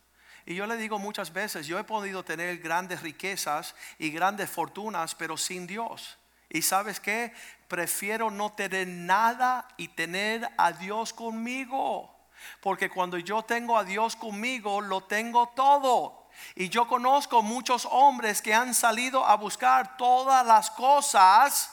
Y 0.46 0.56
yo 0.56 0.66
le 0.66 0.78
digo 0.78 0.98
muchas 0.98 1.34
veces, 1.34 1.68
yo 1.68 1.78
he 1.78 1.84
podido 1.84 2.24
tener 2.24 2.60
grandes 2.60 3.02
riquezas 3.02 3.76
y 4.00 4.10
grandes 4.12 4.50
fortunas, 4.50 5.14
pero 5.14 5.36
sin 5.36 5.68
Dios. 5.68 6.18
Y 6.50 6.62
sabes 6.62 7.02
qué? 7.02 7.34
Prefiero 7.68 8.32
no 8.32 8.54
tener 8.54 8.88
nada 8.88 9.68
y 9.76 9.90
tener 9.90 10.50
a 10.58 10.72
Dios 10.72 11.12
conmigo. 11.12 12.16
Porque 12.62 12.90
cuando 12.90 13.18
yo 13.18 13.44
tengo 13.44 13.78
a 13.78 13.84
Dios 13.84 14.16
conmigo, 14.16 14.80
lo 14.80 15.02
tengo 15.04 15.50
todo. 15.50 16.17
Y 16.56 16.70
yo 16.70 16.88
conozco 16.88 17.42
muchos 17.42 17.88
hombres 17.92 18.42
que 18.42 18.54
han 18.54 18.74
salido 18.74 19.26
a 19.26 19.36
buscar 19.36 19.98
todas 19.98 20.46
las 20.46 20.72
cosas 20.72 21.72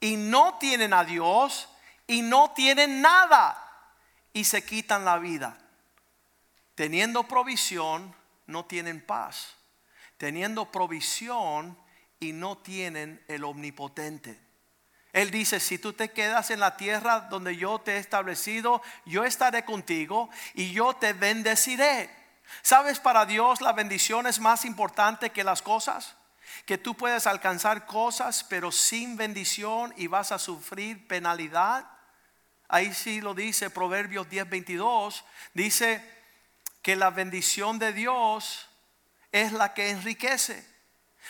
y 0.00 0.16
no 0.16 0.58
tienen 0.58 0.92
a 0.92 1.04
Dios 1.04 1.68
y 2.06 2.22
no 2.22 2.52
tienen 2.52 3.02
nada 3.02 3.64
y 4.32 4.44
se 4.44 4.64
quitan 4.64 5.04
la 5.04 5.18
vida. 5.18 5.58
Teniendo 6.74 7.24
provisión, 7.24 8.14
no 8.46 8.64
tienen 8.64 9.04
paz. 9.04 9.54
Teniendo 10.16 10.70
provisión 10.70 11.78
y 12.20 12.32
no 12.32 12.58
tienen 12.58 13.22
el 13.28 13.44
omnipotente. 13.44 14.40
Él 15.12 15.30
dice, 15.30 15.58
si 15.58 15.78
tú 15.78 15.92
te 15.92 16.10
quedas 16.10 16.50
en 16.50 16.60
la 16.60 16.76
tierra 16.76 17.20
donde 17.20 17.56
yo 17.56 17.78
te 17.80 17.96
he 17.96 17.98
establecido, 17.98 18.82
yo 19.04 19.24
estaré 19.24 19.64
contigo 19.64 20.28
y 20.54 20.72
yo 20.72 20.94
te 20.94 21.12
bendeciré. 21.12 22.10
¿Sabes 22.62 23.00
para 23.00 23.26
Dios 23.26 23.60
la 23.60 23.72
bendición 23.72 24.26
es 24.26 24.40
más 24.40 24.64
importante 24.64 25.30
que 25.30 25.44
las 25.44 25.62
cosas? 25.62 26.14
Que 26.64 26.78
tú 26.78 26.96
puedes 26.96 27.26
alcanzar 27.26 27.86
cosas 27.86 28.44
pero 28.44 28.72
sin 28.72 29.16
bendición 29.16 29.92
y 29.96 30.06
vas 30.06 30.32
a 30.32 30.38
sufrir 30.38 31.06
penalidad. 31.06 31.84
Ahí 32.68 32.92
sí 32.92 33.20
lo 33.20 33.34
dice 33.34 33.70
Proverbios 33.70 34.28
10:22. 34.28 35.24
Dice 35.54 36.18
que 36.82 36.96
la 36.96 37.10
bendición 37.10 37.78
de 37.78 37.92
Dios 37.92 38.68
es 39.32 39.52
la 39.52 39.74
que 39.74 39.90
enriquece. 39.90 40.66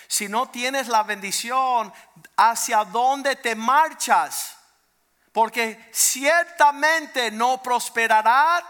Si 0.06 0.28
no 0.28 0.48
tienes 0.50 0.88
la 0.88 1.02
bendición, 1.02 1.92
¿hacia 2.36 2.84
dónde 2.84 3.36
te 3.36 3.54
marchas? 3.54 4.56
Porque 5.32 5.90
ciertamente 5.92 7.30
no 7.30 7.62
prosperará, 7.62 8.64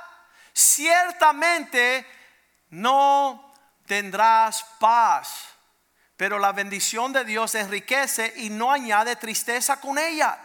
ciertamente 0.52 2.06
no 2.70 3.52
tendrás 3.86 4.64
paz. 4.78 5.46
Pero 6.16 6.38
la 6.38 6.52
bendición 6.52 7.12
de 7.12 7.24
Dios 7.24 7.54
enriquece 7.54 8.32
y 8.36 8.50
no 8.50 8.72
añade 8.72 9.16
tristeza 9.16 9.80
con 9.80 9.98
ella. 9.98 10.38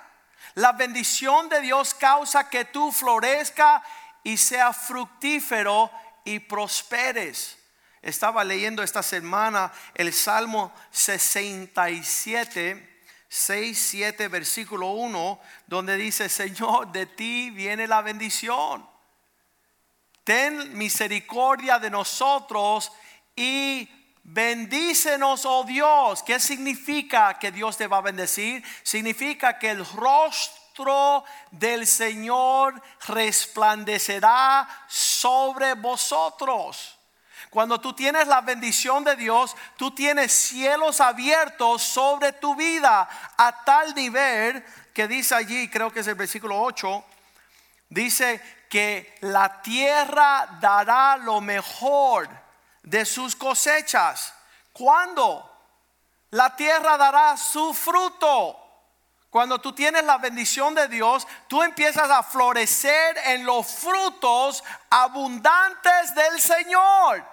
La 0.55 0.71
bendición 0.71 1.49
de 1.49 1.61
Dios 1.61 1.93
causa 1.93 2.49
que 2.49 2.65
tú 2.65 2.91
florezca 2.91 3.83
y 4.23 4.37
sea 4.37 4.71
fructífero 4.71 5.91
y 6.25 6.39
prosperes. 6.39 7.57
Estaba 8.01 8.43
leyendo 8.43 8.83
esta 8.83 9.01
semana 9.01 9.71
el 9.95 10.13
Salmo 10.13 10.73
67, 10.91 13.01
6, 13.27 13.87
7, 13.89 14.27
versículo 14.27 14.91
1, 14.91 15.39
donde 15.65 15.97
dice, 15.97 16.29
Señor, 16.29 16.91
de 16.91 17.07
ti 17.07 17.49
viene 17.49 17.87
la 17.87 18.01
bendición 18.01 18.92
ten 20.23 20.77
misericordia 20.77 21.79
de 21.79 21.89
nosotros 21.89 22.91
y 23.35 23.89
bendícenos, 24.23 25.45
oh 25.45 25.63
Dios. 25.63 26.23
¿Qué 26.23 26.39
significa 26.39 27.37
que 27.37 27.51
Dios 27.51 27.77
te 27.77 27.87
va 27.87 27.97
a 27.97 28.01
bendecir? 28.01 28.63
Significa 28.83 29.59
que 29.59 29.71
el 29.71 29.85
rostro 29.85 31.23
del 31.51 31.85
Señor 31.85 32.81
resplandecerá 33.07 34.67
sobre 34.87 35.73
vosotros. 35.73 36.97
Cuando 37.49 37.79
tú 37.79 37.93
tienes 37.93 38.27
la 38.27 38.41
bendición 38.41 39.03
de 39.03 39.15
Dios, 39.15 39.55
tú 39.77 39.91
tienes 39.91 40.31
cielos 40.31 40.99
abiertos 40.99 41.83
sobre 41.83 42.31
tu 42.33 42.55
vida 42.55 43.07
a 43.37 43.63
tal 43.63 43.93
nivel 43.93 44.65
que 44.91 45.07
dice 45.07 45.35
allí, 45.35 45.67
creo 45.69 45.91
que 45.91 45.99
es 45.99 46.07
el 46.07 46.15
versículo 46.15 46.59
8, 46.59 47.05
dice 47.89 48.41
que 48.73 49.15
la 49.21 49.61
tierra 49.61 50.57
dará 50.59 51.15
lo 51.15 51.39
mejor 51.39 52.27
de 52.81 53.05
sus 53.05 53.35
cosechas. 53.35 54.33
¿Cuándo? 54.71 55.47
La 56.31 56.55
tierra 56.55 56.97
dará 56.97 57.37
su 57.37 57.71
fruto. 57.75 58.59
Cuando 59.29 59.61
tú 59.61 59.73
tienes 59.73 60.03
la 60.05 60.17
bendición 60.17 60.73
de 60.73 60.87
Dios, 60.87 61.27
tú 61.47 61.61
empiezas 61.61 62.09
a 62.09 62.23
florecer 62.23 63.15
en 63.25 63.45
los 63.45 63.67
frutos 63.67 64.63
abundantes 64.89 66.15
del 66.15 66.41
Señor. 66.41 67.23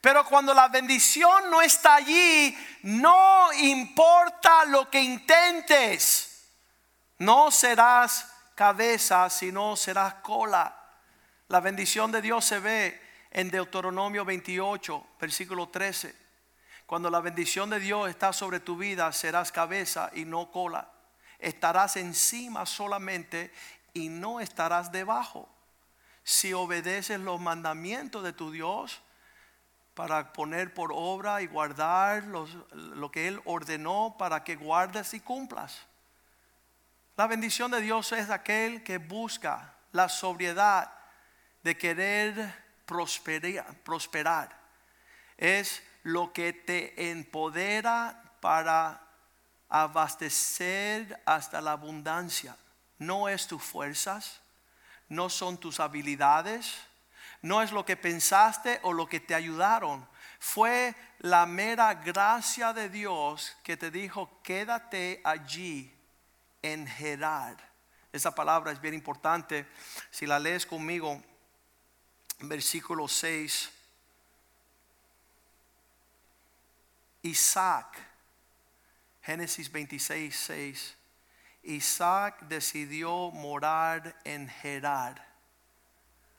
Pero 0.00 0.26
cuando 0.26 0.52
la 0.52 0.66
bendición 0.66 1.48
no 1.48 1.62
está 1.62 1.94
allí, 1.94 2.58
no 2.82 3.52
importa 3.52 4.64
lo 4.64 4.90
que 4.90 5.00
intentes, 5.00 6.50
no 7.18 7.52
serás 7.52 8.32
cabeza, 8.56 9.30
sino 9.30 9.76
serás 9.76 10.14
cola. 10.14 10.74
La 11.48 11.60
bendición 11.60 12.10
de 12.10 12.22
Dios 12.22 12.44
se 12.44 12.58
ve 12.58 13.00
en 13.30 13.50
Deuteronomio 13.50 14.24
28, 14.24 15.06
versículo 15.20 15.68
13. 15.68 16.16
Cuando 16.86 17.10
la 17.10 17.20
bendición 17.20 17.70
de 17.70 17.78
Dios 17.78 18.08
está 18.08 18.32
sobre 18.32 18.58
tu 18.58 18.76
vida, 18.76 19.12
serás 19.12 19.52
cabeza 19.52 20.10
y 20.14 20.24
no 20.24 20.50
cola. 20.50 20.90
Estarás 21.38 21.96
encima 21.96 22.64
solamente 22.64 23.52
y 23.92 24.08
no 24.08 24.40
estarás 24.40 24.90
debajo. 24.90 25.48
Si 26.24 26.52
obedeces 26.54 27.20
los 27.20 27.40
mandamientos 27.40 28.24
de 28.24 28.32
tu 28.32 28.50
Dios 28.50 29.02
para 29.94 30.32
poner 30.32 30.72
por 30.72 30.92
obra 30.94 31.42
y 31.42 31.46
guardar 31.46 32.24
lo 32.24 33.10
que 33.10 33.28
Él 33.28 33.40
ordenó 33.44 34.16
para 34.18 34.44
que 34.44 34.56
guardes 34.56 35.12
y 35.12 35.20
cumplas. 35.20 35.86
La 37.16 37.26
bendición 37.26 37.70
de 37.70 37.80
Dios 37.80 38.12
es 38.12 38.28
aquel 38.28 38.82
que 38.82 38.98
busca 38.98 39.74
la 39.92 40.06
sobriedad 40.06 40.92
de 41.62 41.74
querer 41.74 42.54
prosperar. 42.84 44.54
Es 45.38 45.82
lo 46.02 46.30
que 46.34 46.52
te 46.52 47.10
empodera 47.10 48.22
para 48.40 49.02
abastecer 49.70 51.22
hasta 51.24 51.62
la 51.62 51.72
abundancia. 51.72 52.54
No 52.98 53.30
es 53.30 53.46
tus 53.46 53.62
fuerzas, 53.62 54.42
no 55.08 55.30
son 55.30 55.56
tus 55.56 55.80
habilidades, 55.80 56.76
no 57.40 57.62
es 57.62 57.72
lo 57.72 57.86
que 57.86 57.96
pensaste 57.96 58.78
o 58.82 58.92
lo 58.92 59.08
que 59.08 59.20
te 59.20 59.34
ayudaron. 59.34 60.06
Fue 60.38 60.94
la 61.20 61.46
mera 61.46 61.94
gracia 61.94 62.74
de 62.74 62.90
Dios 62.90 63.56
que 63.62 63.78
te 63.78 63.90
dijo, 63.90 64.42
quédate 64.42 65.22
allí 65.24 65.95
en 66.72 66.86
Gerar. 66.86 67.56
Esa 68.12 68.34
palabra 68.34 68.72
es 68.72 68.80
bien 68.80 68.94
importante. 68.94 69.66
Si 70.10 70.26
la 70.26 70.38
lees 70.38 70.66
conmigo, 70.66 71.22
versículo 72.40 73.06
6. 73.08 73.70
Isaac, 77.22 77.98
Génesis 79.22 79.70
26, 79.70 80.36
6. 80.36 80.96
Isaac 81.64 82.40
decidió 82.42 83.30
morar 83.32 84.16
en 84.24 84.48
Gerar. 84.48 85.25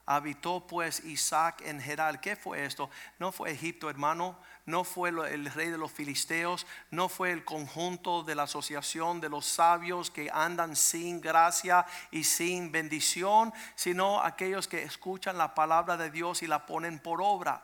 Habitó 0.09 0.65
pues 0.65 1.03
Isaac 1.03 1.61
en 1.65 1.81
Gerar. 1.81 2.21
¿Qué 2.21 2.37
fue 2.37 2.63
esto? 2.63 2.89
No 3.19 3.33
fue 3.33 3.51
Egipto, 3.51 3.89
hermano. 3.89 4.39
No 4.65 4.85
fue 4.85 5.09
el 5.09 5.51
rey 5.51 5.69
de 5.69 5.77
los 5.77 5.91
filisteos. 5.91 6.65
No 6.91 7.09
fue 7.09 7.33
el 7.33 7.43
conjunto 7.43 8.23
de 8.23 8.33
la 8.33 8.43
asociación 8.43 9.19
de 9.19 9.27
los 9.27 9.45
sabios 9.45 10.09
que 10.09 10.29
andan 10.31 10.77
sin 10.77 11.19
gracia 11.19 11.85
y 12.09 12.23
sin 12.23 12.71
bendición, 12.71 13.53
sino 13.75 14.21
aquellos 14.21 14.69
que 14.69 14.83
escuchan 14.83 15.37
la 15.37 15.53
palabra 15.53 15.97
de 15.97 16.09
Dios 16.09 16.41
y 16.41 16.47
la 16.47 16.65
ponen 16.65 16.99
por 16.99 17.21
obra. 17.21 17.61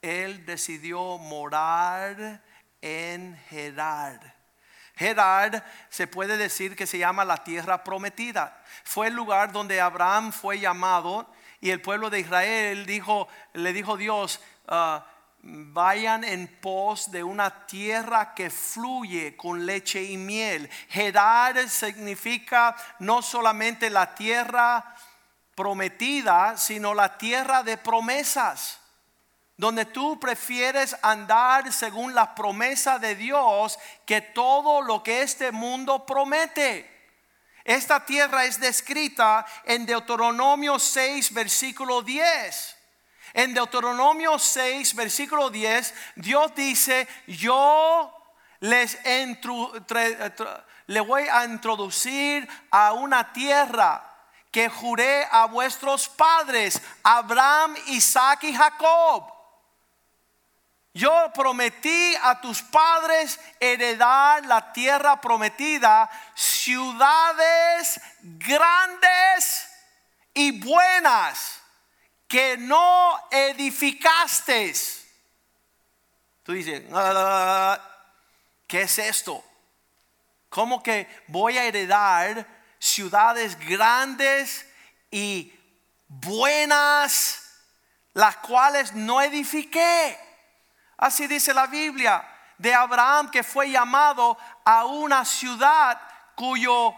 Él 0.00 0.46
decidió 0.46 1.18
morar 1.18 2.42
en 2.80 3.36
Gerar. 3.50 4.34
Gerar 4.96 5.62
se 5.90 6.06
puede 6.06 6.38
decir 6.38 6.74
que 6.74 6.86
se 6.86 6.96
llama 6.96 7.26
la 7.26 7.44
tierra 7.44 7.84
prometida. 7.84 8.62
Fue 8.82 9.08
el 9.08 9.14
lugar 9.14 9.52
donde 9.52 9.78
Abraham 9.78 10.32
fue 10.32 10.58
llamado 10.58 11.26
y 11.60 11.70
el 11.70 11.82
pueblo 11.82 12.10
de 12.10 12.20
Israel 12.20 12.86
dijo, 12.86 13.28
le 13.52 13.72
dijo 13.72 13.96
Dios, 13.96 14.40
ah, 14.68 15.06
vayan 15.42 16.24
en 16.24 16.48
pos 16.60 17.10
de 17.10 17.22
una 17.22 17.66
tierra 17.66 18.34
que 18.34 18.50
fluye 18.50 19.36
con 19.36 19.66
leche 19.66 20.02
y 20.02 20.16
miel. 20.16 20.68
Gerar 20.88 21.68
significa 21.68 22.76
no 22.98 23.22
solamente 23.22 23.90
la 23.90 24.14
tierra 24.14 24.94
prometida, 25.54 26.56
sino 26.56 26.94
la 26.94 27.18
tierra 27.18 27.62
de 27.62 27.76
promesas 27.76 28.80
donde 29.60 29.84
tú 29.84 30.18
prefieres 30.18 30.96
andar 31.02 31.70
según 31.70 32.14
la 32.14 32.34
promesa 32.34 32.98
de 32.98 33.14
Dios 33.14 33.78
que 34.06 34.22
todo 34.22 34.80
lo 34.80 35.02
que 35.02 35.20
este 35.20 35.52
mundo 35.52 36.06
promete. 36.06 36.99
Esta 37.70 38.04
tierra 38.04 38.46
es 38.46 38.58
descrita 38.58 39.46
en 39.64 39.86
Deuteronomio 39.86 40.76
6, 40.76 41.32
versículo 41.32 42.02
10. 42.02 42.76
En 43.32 43.54
Deuteronomio 43.54 44.40
6, 44.40 44.96
versículo 44.96 45.50
10, 45.50 45.94
Dios 46.16 46.52
dice, 46.56 47.06
yo 47.28 48.12
les 48.58 48.98
le 50.86 51.00
voy 51.00 51.22
a 51.30 51.44
introducir 51.44 52.48
a 52.72 52.92
una 52.92 53.32
tierra 53.32 54.02
que 54.50 54.68
juré 54.68 55.28
a 55.30 55.44
vuestros 55.44 56.08
padres, 56.08 56.82
Abraham, 57.04 57.76
Isaac 57.86 58.42
y 58.42 58.52
Jacob 58.52 59.39
yo 60.92 61.30
prometí 61.32 62.16
a 62.22 62.40
tus 62.40 62.62
padres 62.62 63.38
heredar 63.60 64.44
la 64.46 64.72
tierra 64.72 65.20
prometida, 65.20 66.10
ciudades 66.34 68.00
grandes 68.22 69.68
y 70.34 70.60
buenas 70.60 71.60
que 72.26 72.56
no 72.56 73.20
edificaste. 73.30 74.74
Tú 76.42 76.52
dices, 76.52 76.82
ah, 76.92 77.78
¿qué 78.66 78.82
es 78.82 78.98
esto? 78.98 79.44
¿Cómo 80.48 80.82
que 80.82 81.08
voy 81.28 81.56
a 81.56 81.64
heredar 81.64 82.44
ciudades 82.80 83.56
grandes 83.58 84.66
y 85.10 85.52
buenas, 86.08 87.42
las 88.12 88.36
cuales 88.38 88.92
no 88.92 89.22
edifiqué? 89.22 90.29
Así 91.00 91.26
dice 91.26 91.54
la 91.54 91.66
Biblia 91.66 92.22
de 92.58 92.74
Abraham 92.74 93.30
que 93.30 93.42
fue 93.42 93.70
llamado 93.70 94.36
a 94.66 94.84
una 94.84 95.24
ciudad 95.24 95.98
cuyo 96.34 96.94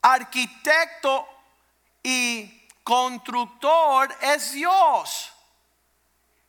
arquitecto 0.00 1.28
y 2.04 2.68
constructor 2.84 4.16
es 4.20 4.52
Dios. 4.52 5.32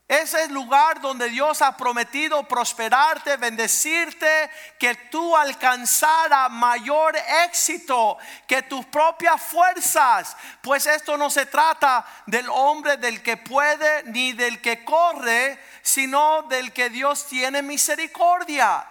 Es 0.08 0.34
el 0.36 0.54
lugar 0.54 1.02
donde 1.02 1.28
Dios 1.28 1.62
ha 1.62 1.76
prometido 1.76 2.48
prosperarte, 2.48 3.36
bendecirte, 3.36 4.50
que 4.80 4.96
tú 4.96 5.36
alcanzara 5.36 6.48
mayor 6.48 7.13
éxito 7.43 8.17
que 8.48 8.62
tus 8.62 8.86
propias 8.86 9.41
fuerzas. 9.41 10.38
Pues 10.62 10.86
esto 10.86 11.17
no 11.17 11.30
se 11.30 11.46
trata 11.46 12.06
del 12.26 12.48
hombre 12.50 12.96
del 12.96 13.22
que 13.22 13.36
puede 13.36 14.04
ni 14.04 14.32
del 14.32 14.62
que 14.62 14.86
corre, 14.86 15.62
sino 15.82 16.43
del 16.43 16.72
que 16.72 16.89
Dios 16.89 17.28
tiene 17.28 17.62
misericordia. 17.62 18.88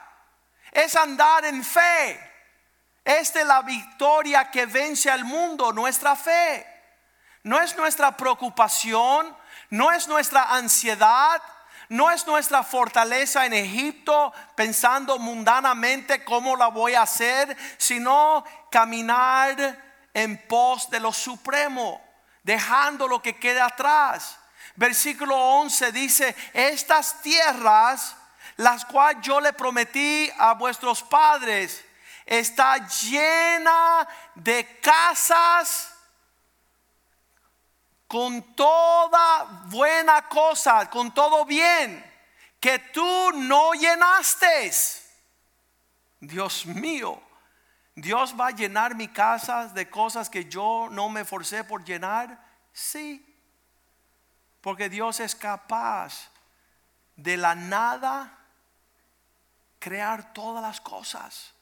Es 0.70 0.96
andar 0.96 1.46
en 1.46 1.64
fe. 1.64 2.20
Es 3.02 3.33
de 3.33 3.44
la 3.46 3.62
victoria 3.62 4.50
que 4.50 4.66
vence 4.66 5.11
al 5.11 5.24
mundo, 5.24 5.72
nuestra 5.72 6.14
fe. 6.14 6.66
No 7.44 7.59
es 7.59 7.74
nuestra 7.76 8.14
preocupación 8.14 9.35
no 9.70 9.92
es 9.92 10.09
nuestra 10.09 10.55
ansiedad, 10.55 11.42
no 11.88 12.11
es 12.11 12.26
nuestra 12.26 12.62
fortaleza 12.62 13.46
en 13.46 13.52
Egipto 13.52 14.33
pensando 14.55 15.18
mundanamente 15.18 16.24
cómo 16.24 16.57
la 16.57 16.68
voy 16.68 16.94
a 16.94 17.02
hacer, 17.02 17.57
sino 17.79 18.44
caminar 18.70 19.85
en 20.12 20.46
pos 20.48 20.90
de 20.90 21.00
lo 21.00 21.12
supremo, 21.12 22.02
dejando 22.42 23.07
lo 23.07 23.22
que 23.22 23.38
queda 23.38 23.66
atrás. 23.66 24.38
Versículo 24.74 25.37
11 25.37 25.92
dice, 25.92 26.37
estas 26.52 27.22
tierras, 27.22 28.16
las 28.57 28.85
cuales 28.85 29.22
yo 29.22 29.40
le 29.40 29.52
prometí 29.52 30.31
a 30.38 30.55
vuestros 30.55 31.02
padres, 31.02 31.85
está 32.24 32.76
llena 32.88 34.07
de 34.35 34.81
casas 34.81 35.95
con 38.06 38.54
toda 38.54 39.64
buena 39.66 40.28
cosa, 40.28 40.88
con 40.88 41.12
todo 41.12 41.44
bien, 41.44 42.04
que 42.60 42.78
tú 42.78 43.32
no 43.32 43.72
llenaste. 43.74 44.72
Dios 46.20 46.66
mío, 46.66 47.20
Dios 47.94 48.34
va 48.38 48.48
a 48.48 48.52
llenar 48.52 48.94
mi 48.94 49.08
casa 49.08 49.68
de 49.68 49.88
cosas 49.88 50.30
que 50.30 50.44
yo 50.44 50.88
no 50.90 51.08
me 51.08 51.24
forcé 51.24 51.64
por 51.64 51.84
llenar. 51.84 52.38
Sí, 52.72 53.24
porque 54.60 54.88
Dios 54.88 55.20
es 55.20 55.34
capaz 55.34 56.30
de 57.16 57.36
la 57.36 57.54
nada 57.54 58.38
crear 59.78 60.32
todas 60.32 60.62
las 60.62 60.80
cosas. 60.80 61.55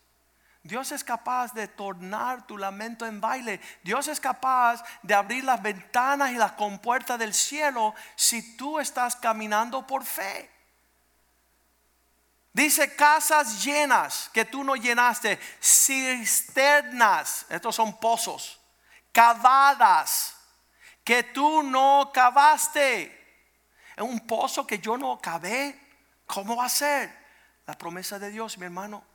Dios 0.64 0.92
es 0.92 1.04
capaz 1.04 1.52
de 1.52 1.68
tornar 1.68 2.46
tu 2.46 2.56
lamento 2.56 3.04
en 3.04 3.20
baile. 3.20 3.60
Dios 3.82 4.08
es 4.08 4.18
capaz 4.18 4.82
de 5.02 5.12
abrir 5.12 5.44
las 5.44 5.60
ventanas 5.60 6.32
y 6.32 6.36
las 6.36 6.52
compuertas 6.52 7.18
del 7.18 7.34
cielo 7.34 7.94
si 8.16 8.56
tú 8.56 8.80
estás 8.80 9.14
caminando 9.14 9.86
por 9.86 10.06
fe. 10.06 10.50
Dice 12.54 12.96
casas 12.96 13.62
llenas 13.62 14.30
que 14.32 14.46
tú 14.46 14.64
no 14.64 14.74
llenaste, 14.74 15.38
cisternas, 15.60 17.44
estos 17.50 17.74
son 17.74 18.00
pozos, 18.00 18.58
cavadas 19.12 20.34
que 21.04 21.24
tú 21.24 21.62
no 21.62 22.10
cavaste. 22.14 23.20
Un 23.98 24.26
pozo 24.26 24.66
que 24.66 24.78
yo 24.78 24.96
no 24.96 25.18
cavé, 25.20 25.78
¿cómo 26.24 26.56
va 26.56 26.64
a 26.64 26.70
ser? 26.70 27.14
La 27.66 27.76
promesa 27.76 28.18
de 28.18 28.30
Dios, 28.30 28.56
mi 28.56 28.64
hermano 28.64 29.13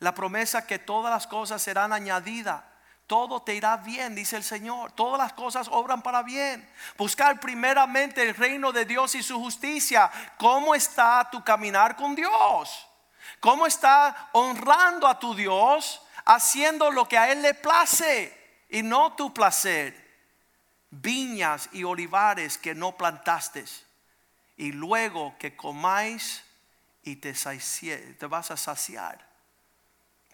la 0.00 0.14
promesa 0.14 0.66
que 0.66 0.78
todas 0.78 1.12
las 1.12 1.26
cosas 1.26 1.62
serán 1.62 1.92
añadidas. 1.92 2.62
Todo 3.06 3.42
te 3.42 3.54
irá 3.54 3.76
bien, 3.76 4.14
dice 4.14 4.36
el 4.36 4.44
Señor. 4.44 4.92
Todas 4.92 5.18
las 5.18 5.32
cosas 5.34 5.68
obran 5.70 6.00
para 6.00 6.22
bien. 6.22 6.66
Buscar 6.96 7.38
primeramente 7.38 8.22
el 8.22 8.34
reino 8.34 8.72
de 8.72 8.86
Dios 8.86 9.14
y 9.14 9.22
su 9.22 9.38
justicia. 9.38 10.10
¿Cómo 10.38 10.74
está 10.74 11.28
tu 11.30 11.44
caminar 11.44 11.96
con 11.96 12.14
Dios? 12.14 12.86
¿Cómo 13.40 13.66
está 13.66 14.30
honrando 14.32 15.06
a 15.06 15.18
tu 15.18 15.34
Dios? 15.34 16.00
Haciendo 16.24 16.90
lo 16.90 17.06
que 17.06 17.18
a 17.18 17.30
Él 17.30 17.42
le 17.42 17.54
place 17.54 18.64
y 18.70 18.82
no 18.82 19.12
tu 19.14 19.34
placer. 19.34 20.08
Viñas 20.90 21.68
y 21.72 21.84
olivares 21.84 22.56
que 22.56 22.74
no 22.74 22.96
plantaste. 22.96 23.64
Y 24.56 24.72
luego 24.72 25.34
que 25.38 25.56
comáis 25.56 26.44
y 27.02 27.16
te, 27.16 27.34
te 27.34 28.26
vas 28.26 28.50
a 28.50 28.56
saciar 28.56 29.29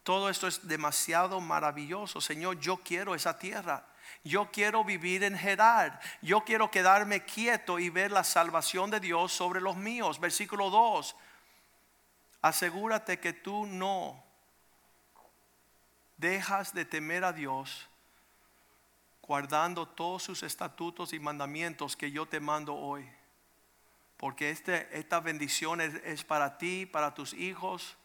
todo 0.07 0.31
esto 0.31 0.47
es 0.47 0.69
demasiado 0.69 1.41
maravilloso. 1.41 2.21
Señor, 2.21 2.61
yo 2.61 2.77
quiero 2.77 3.17
esa 3.17 3.41
tierra. 3.41 3.85
Yo 4.23 4.53
quiero 4.53 4.85
vivir 4.85 5.25
en 5.25 5.37
Gerar. 5.37 5.99
Yo 6.23 6.45
quiero 6.45 6.71
quedarme 6.71 7.25
quieto 7.25 7.81
y 7.81 7.91
ver 7.91 8.13
la 8.13 8.23
salvación 8.23 8.89
de 8.89 9.01
Dios 9.01 9.33
sobre 9.33 9.61
los 9.61 9.75
míos. 9.75 10.21
Versículo 10.21 10.71
2. 10.71 11.17
Asegúrate 12.41 13.19
que 13.19 13.33
tú 13.33 13.67
no 13.67 14.23
dejas 16.19 16.73
de 16.73 16.85
temer 16.85 17.25
a 17.25 17.33
Dios 17.33 17.89
guardando 19.23 19.89
todos 19.89 20.23
sus 20.23 20.45
estatutos 20.45 21.15
y 21.15 21.19
mandamientos 21.19 21.97
que 21.97 22.13
yo 22.13 22.27
te 22.27 22.39
mando 22.39 22.77
hoy. 22.77 23.05
Porque 24.19 24.51
este, 24.51 24.89
esta 24.97 25.19
bendición 25.19 25.81
es 25.81 26.23
para 26.23 26.59
ti, 26.59 26.87
para 26.87 27.13
tus 27.13 27.33
hijos 27.33 27.97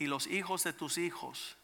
y 0.00 0.06
los 0.06 0.26
hijos 0.26 0.64
de 0.64 0.72
tus 0.72 0.98
hijos. 0.98 1.56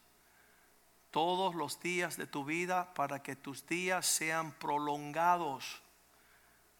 todos 1.10 1.54
los 1.54 1.80
días 1.80 2.18
de 2.18 2.26
tu 2.26 2.44
vida 2.44 2.92
para 2.92 3.22
que 3.22 3.34
tus 3.34 3.66
días 3.66 4.04
sean 4.04 4.52
prolongados. 4.52 5.80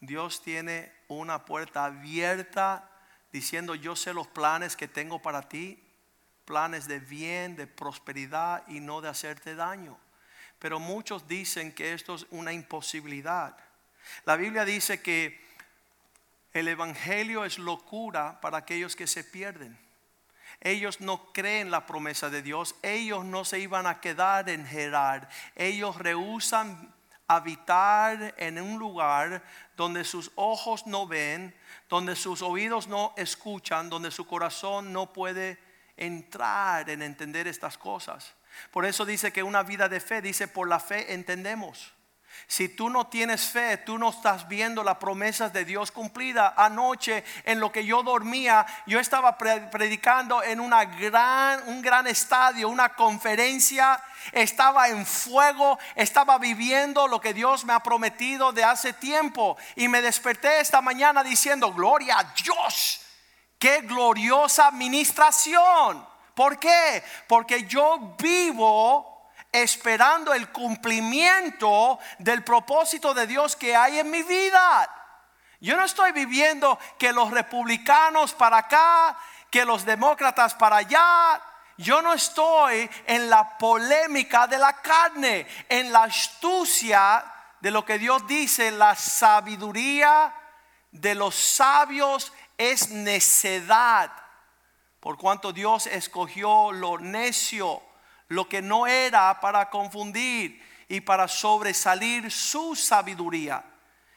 Dios 0.01 0.43
tiene 0.43 0.93
una 1.09 1.47
puerta 1.47 1.87
abierta 1.87 2.91
diciendo, 3.33 3.75
yo 3.75 3.97
sé 3.97 4.13
los 4.13 4.27
planes 4.27 4.77
que 4.77 4.89
tengo 4.89 5.23
para 5.23 5.49
ti, 5.49 5.83
planes 6.45 6.87
de 6.87 7.01
bien, 7.01 7.57
de 7.57 7.67
prosperidad 7.67 8.63
y 8.69 8.81
no 8.81 9.01
de 9.01 9.09
hacerte 9.09 9.55
daño. 9.55 9.99
Pero 10.59 10.81
muchos 10.81 11.27
dicen 11.27 11.73
que 11.73 11.95
esto 11.95 12.17
es 12.17 12.27
una 12.31 12.53
imposibilidad. 12.53 13.57
La 14.27 14.37
Biblia 14.37 14.67
dice 14.67 15.01
que 15.01 15.47
el 16.53 16.69
Evangelio 16.69 17.47
es 17.47 17.59
locura 17.59 18.39
para 18.43 18.59
aquellos 18.59 18.95
que 18.95 19.07
se 19.07 19.25
pierden. 19.25 19.86
Ellos 20.61 21.01
no 21.01 21.33
creen 21.33 21.71
la 21.71 21.87
promesa 21.87 22.31
de 22.31 22.43
Dios. 22.43 22.75
Ellos 22.83 23.25
no 23.25 23.45
se 23.45 23.59
iban 23.59 23.87
a 23.87 24.01
quedar 24.01 24.49
en 24.49 24.67
Gerar. 24.67 25.29
Ellos 25.55 25.97
rehusan 25.97 26.95
habitar 27.29 28.35
en 28.37 28.61
un 28.61 28.79
lugar 28.79 29.43
donde 29.77 30.05
sus 30.05 30.31
ojos 30.37 30.87
no 30.87 31.07
ven, 31.07 31.55
donde 31.89 32.17
sus 32.17 32.43
oídos 32.43 32.87
no 32.89 33.15
escuchan, 33.17 33.91
donde 33.91 34.11
su 34.11 34.27
corazón 34.27 34.93
no 34.93 35.13
puede 35.13 35.59
entrar 35.97 36.89
en 36.91 37.03
entender 37.03 37.49
estas 37.49 37.77
cosas. 37.79 38.35
Por 38.71 38.85
eso 38.85 39.05
dice 39.05 39.33
que 39.33 39.43
una 39.43 39.63
vida 39.63 39.89
de 39.89 40.01
fe, 40.01 40.23
dice, 40.23 40.49
por 40.49 40.69
la 40.69 40.81
fe 40.81 41.13
entendemos. 41.15 41.93
Si 42.49 42.69
tú 42.69 42.91
no 42.91 43.09
tienes 43.09 43.49
fe, 43.49 43.77
tú 43.79 43.99
no 43.99 44.11
estás 44.11 44.47
viendo 44.47 44.85
las 44.85 44.99
promesas 44.99 45.53
de 45.53 45.65
Dios 45.65 45.91
cumplida. 45.91 46.55
Anoche, 46.57 47.25
en 47.45 47.59
lo 47.59 47.73
que 47.73 47.85
yo 47.85 48.03
dormía, 48.03 48.65
yo 48.87 49.01
estaba 49.01 49.37
predicando 49.37 50.43
en 50.43 50.61
una 50.61 50.85
gran, 50.85 51.63
un 51.69 51.83
gran 51.83 52.07
estadio, 52.07 52.69
una 52.69 52.91
conferencia. 52.91 54.01
Estaba 54.31 54.89
en 54.89 55.05
fuego, 55.05 55.79
estaba 55.97 56.39
viviendo 56.39 57.09
lo 57.09 57.21
que 57.21 57.35
Dios 57.35 57.65
me 57.65 57.73
ha 57.73 57.81
prometido 57.81 58.53
de 58.53 58.65
hace 58.65 58.93
tiempo. 58.93 59.57
Y 59.75 59.89
me 59.89 60.03
desperté 60.03 60.61
esta 60.61 60.81
mañana 60.81 61.25
diciendo, 61.25 61.73
gloria 61.73 62.19
a 62.19 62.25
Dios, 62.25 63.01
qué 63.59 63.81
gloriosa 63.81 64.69
administración. 64.69 66.07
¿Por 66.35 66.59
qué? 66.59 67.03
Porque 67.27 67.65
yo 67.65 68.15
vivo 68.19 69.16
esperando 69.63 70.35
el 70.35 70.49
cumplimiento 70.51 71.99
del 72.19 72.45
propósito 72.45 73.15
de 73.15 73.27
Dios 73.27 73.57
que 73.57 73.75
hay 73.75 73.99
en 73.99 74.11
mi 74.11 74.23
vida. 74.23 74.91
Yo 75.61 75.77
no 75.77 75.85
estoy 75.85 76.13
viviendo 76.13 76.79
que 76.99 77.13
los 77.13 77.31
republicanos 77.31 78.35
para 78.35 78.59
acá, 78.59 79.17
que 79.51 79.65
los 79.65 79.85
demócratas 79.85 80.55
para 80.55 80.77
allá. 80.77 81.41
Yo 81.79 82.03
no 82.03 82.13
estoy 82.13 82.89
en 83.07 83.31
la 83.31 83.57
polémica 83.57 84.47
de 84.47 84.59
la 84.59 84.75
carne, 84.75 85.47
en 85.69 85.93
la 85.93 86.05
astucia 86.05 87.25
de 87.61 87.71
lo 87.71 87.85
que 87.85 87.99
Dios 87.99 88.27
dice, 88.27 88.71
la 88.71 88.95
sabiduría 88.95 90.35
de 90.91 91.15
los 91.15 91.35
sabios 91.35 92.33
es 92.59 92.91
necedad. 92.91 94.11
Por 95.01 95.17
cuanto 95.17 95.53
Dios 95.53 95.87
escogió 95.87 96.73
lo 96.73 96.99
necio 96.99 97.83
lo 98.29 98.49
que 98.49 98.63
no 98.63 98.87
era 98.87 99.41
para 99.41 99.71
confundir 99.71 100.63
y 100.89 101.01
para 101.01 101.29
sobresalir 101.29 102.31
su 102.31 102.75
sabiduría. 102.75 103.65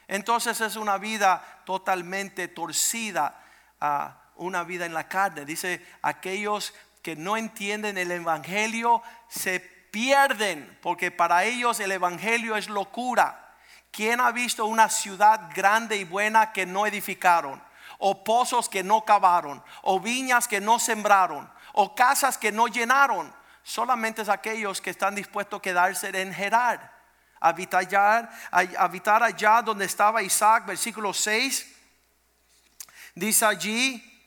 Entonces 0.08 0.60
es 0.60 0.76
una 0.76 0.98
vida 0.98 1.62
totalmente 1.64 2.48
torcida, 2.48 3.44
a 3.80 4.16
una 4.36 4.64
vida 4.64 4.86
en 4.86 4.94
la 4.94 5.08
carne. 5.08 5.44
Dice, 5.44 5.86
aquellos 6.02 6.74
que 7.02 7.16
no 7.16 7.36
entienden 7.36 7.98
el 7.98 8.10
Evangelio 8.10 9.02
se 9.28 9.60
pierden, 9.60 10.78
porque 10.82 11.10
para 11.10 11.44
ellos 11.44 11.80
el 11.80 11.92
Evangelio 11.92 12.56
es 12.56 12.68
locura. 12.68 13.54
¿Quién 13.90 14.20
ha 14.20 14.30
visto 14.30 14.66
una 14.66 14.88
ciudad 14.88 15.50
grande 15.54 15.96
y 15.96 16.04
buena 16.04 16.52
que 16.52 16.66
no 16.66 16.86
edificaron? 16.86 17.62
O 17.98 18.24
pozos 18.24 18.68
que 18.68 18.82
no 18.82 19.04
cavaron, 19.04 19.62
o 19.82 20.00
viñas 20.00 20.48
que 20.48 20.60
no 20.60 20.78
sembraron, 20.78 21.50
o 21.72 21.94
casas 21.94 22.38
que 22.38 22.52
no 22.52 22.66
llenaron 22.66 23.32
solamente 23.62 24.22
es 24.22 24.28
aquellos 24.28 24.80
que 24.80 24.90
están 24.90 25.14
dispuestos 25.14 25.58
a 25.58 25.62
quedarse 25.62 26.08
en 26.08 26.32
Gerar. 26.32 26.98
Habitar 27.40 28.30
habitar 28.50 29.22
allá 29.22 29.62
donde 29.62 29.86
estaba 29.86 30.22
Isaac, 30.22 30.66
versículo 30.66 31.14
6. 31.14 31.76
Dice 33.14 33.44
allí, 33.44 34.22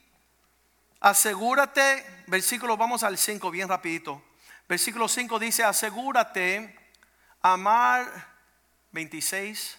asegúrate, 0.99 2.23
versículo, 2.27 2.75
vamos 2.75 3.03
al 3.03 3.17
5 3.17 3.51
bien 3.51 3.69
rapidito. 3.69 4.21
Versículo 4.67 5.07
5 5.07 5.37
dice, 5.39 5.63
asegúrate, 5.63 6.75
amar 7.41 8.33
26. 8.91 9.77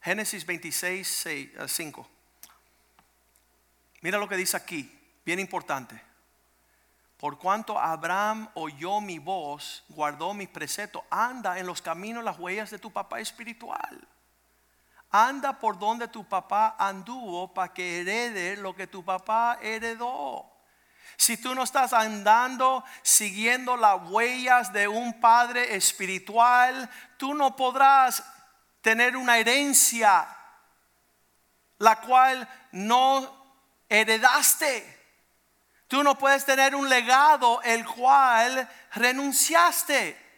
Génesis 0.00 0.46
26, 0.46 1.26
5. 1.66 2.10
Mira 4.00 4.18
lo 4.18 4.28
que 4.28 4.36
dice 4.36 4.56
aquí, 4.56 4.90
bien 5.24 5.40
importante. 5.40 6.07
Por 7.18 7.38
cuanto 7.38 7.78
Abraham 7.78 8.48
oyó 8.54 9.00
mi 9.00 9.18
voz, 9.18 9.84
guardó 9.88 10.34
mi 10.34 10.46
precepto, 10.46 11.04
anda 11.10 11.58
en 11.58 11.66
los 11.66 11.82
caminos, 11.82 12.22
las 12.22 12.38
huellas 12.38 12.70
de 12.70 12.78
tu 12.78 12.92
papá 12.92 13.18
espiritual. 13.18 14.06
Anda 15.10 15.58
por 15.58 15.78
donde 15.78 16.06
tu 16.08 16.24
papá 16.24 16.76
anduvo 16.78 17.52
para 17.52 17.74
que 17.74 18.00
herede 18.00 18.56
lo 18.56 18.74
que 18.76 18.86
tu 18.86 19.04
papá 19.04 19.58
heredó. 19.60 20.48
Si 21.16 21.36
tú 21.36 21.54
no 21.54 21.64
estás 21.64 21.92
andando 21.92 22.84
siguiendo 23.02 23.76
las 23.76 24.00
huellas 24.08 24.72
de 24.72 24.86
un 24.86 25.20
padre 25.20 25.74
espiritual, 25.74 26.88
tú 27.16 27.34
no 27.34 27.56
podrás 27.56 28.22
tener 28.80 29.16
una 29.16 29.38
herencia 29.38 30.28
la 31.78 32.00
cual 32.00 32.48
no 32.72 33.44
heredaste. 33.88 34.97
Tú 35.88 36.02
no 36.02 36.18
puedes 36.18 36.44
tener 36.44 36.74
un 36.74 36.86
legado 36.88 37.62
el 37.62 37.84
cual 37.86 38.68
renunciaste. 38.92 40.28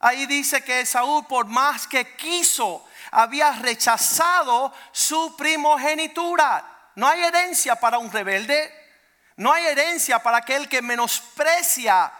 Ahí 0.00 0.26
dice 0.26 0.64
que 0.64 0.84
Saúl, 0.84 1.24
por 1.26 1.46
más 1.46 1.86
que 1.86 2.16
quiso, 2.16 2.84
había 3.12 3.52
rechazado 3.52 4.74
su 4.90 5.36
primogenitura. 5.36 6.90
No 6.96 7.06
hay 7.06 7.22
herencia 7.22 7.76
para 7.76 7.98
un 7.98 8.10
rebelde. 8.10 8.74
No 9.36 9.52
hay 9.52 9.66
herencia 9.66 10.20
para 10.20 10.38
aquel 10.38 10.68
que 10.68 10.82
menosprecia 10.82 12.12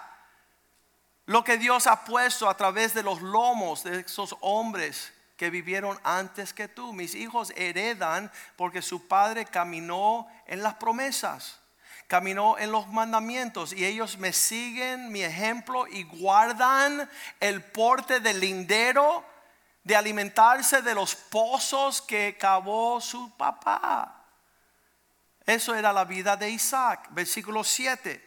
lo 1.27 1.43
que 1.43 1.57
Dios 1.57 1.89
ha 1.89 2.05
puesto 2.05 2.49
a 2.49 2.57
través 2.57 2.95
de 2.95 3.03
los 3.03 3.21
lomos 3.21 3.83
de 3.83 4.01
esos 4.01 4.37
hombres 4.41 5.13
que 5.37 5.51
vivieron 5.51 5.99
antes 6.05 6.55
que 6.55 6.69
tú. 6.69 6.93
Mis 6.93 7.17
hijos 7.17 7.53
heredan 7.57 8.31
porque 8.57 8.83
su 8.83 9.09
padre 9.09 9.47
caminó 9.47 10.29
en 10.47 10.63
las 10.63 10.75
promesas 10.75 11.62
caminó 12.13 12.59
en 12.59 12.71
los 12.71 12.89
mandamientos 12.89 13.73
y 13.73 13.87
ellos 13.87 14.19
me 14.19 14.35
siguen 14.35 15.11
mi 15.11 15.23
ejemplo 15.23 15.87
y 15.87 16.03
guardan 16.03 17.09
el 17.41 17.65
porte 17.65 18.21
del 18.21 18.39
lindero 18.39 19.25
de 19.83 19.97
alimentarse 19.97 20.83
de 20.83 20.95
los 20.95 21.15
pozos 21.15 22.03
que 22.03 22.37
cavó 22.39 23.01
su 23.01 23.35
papá. 23.35 24.27
Eso 25.47 25.75
era 25.75 25.91
la 25.91 26.05
vida 26.05 26.37
de 26.37 26.51
Isaac. 26.51 27.09
Versículo 27.13 27.65
7. 27.65 28.23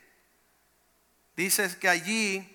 Dice 1.36 1.78
que 1.78 1.88
allí 1.88 2.55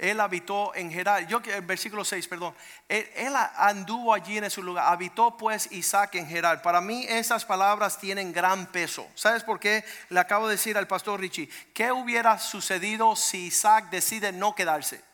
él 0.00 0.18
habitó 0.18 0.74
en 0.74 0.90
Gerar. 0.90 1.26
Yo, 1.26 1.42
el 1.44 1.60
versículo 1.60 2.06
6, 2.06 2.26
perdón. 2.26 2.54
Él, 2.88 3.34
anduvo 3.56 4.14
allí 4.14 4.38
en 4.38 4.44
ese 4.44 4.62
lugar. 4.62 4.90
Habitó 4.90 5.36
pues 5.36 5.70
Isaac 5.72 6.14
en 6.14 6.26
Gerar. 6.26 6.62
Para 6.62 6.80
mí 6.80 7.04
esas 7.06 7.44
palabras 7.44 7.98
tienen 7.98 8.32
gran 8.32 8.64
peso. 8.68 9.06
¿Sabes 9.14 9.44
por 9.44 9.60
qué? 9.60 9.84
Le 10.08 10.18
acabo 10.18 10.48
de 10.48 10.54
decir 10.54 10.78
al 10.78 10.86
pastor 10.86 11.20
Richie, 11.20 11.50
¿qué 11.74 11.92
hubiera 11.92 12.38
sucedido 12.38 13.14
si 13.14 13.48
Isaac 13.48 13.90
decide 13.90 14.32
no 14.32 14.54
quedarse 14.54 15.04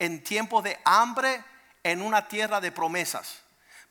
en 0.00 0.24
tiempo 0.24 0.62
de 0.62 0.76
hambre 0.84 1.44
en 1.84 2.02
una 2.02 2.26
tierra 2.26 2.60
de 2.60 2.72
promesas? 2.72 3.42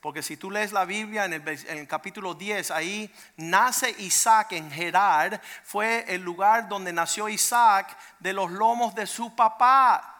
Porque 0.02 0.22
si 0.22 0.36
tú 0.36 0.50
lees 0.50 0.72
la 0.72 0.84
Biblia 0.84 1.24
en 1.24 1.32
el, 1.32 1.48
en 1.48 1.78
el, 1.78 1.88
capítulo 1.88 2.34
10, 2.34 2.70
ahí 2.70 3.10
nace 3.38 3.94
Isaac 3.98 4.52
en 4.52 4.70
Gerar, 4.70 5.40
fue 5.64 6.04
el 6.06 6.20
lugar 6.20 6.68
donde 6.68 6.92
nació 6.92 7.30
Isaac 7.30 7.96
de 8.18 8.34
los 8.34 8.50
lomos 8.50 8.94
de 8.94 9.06
su 9.06 9.34
papá 9.34 10.16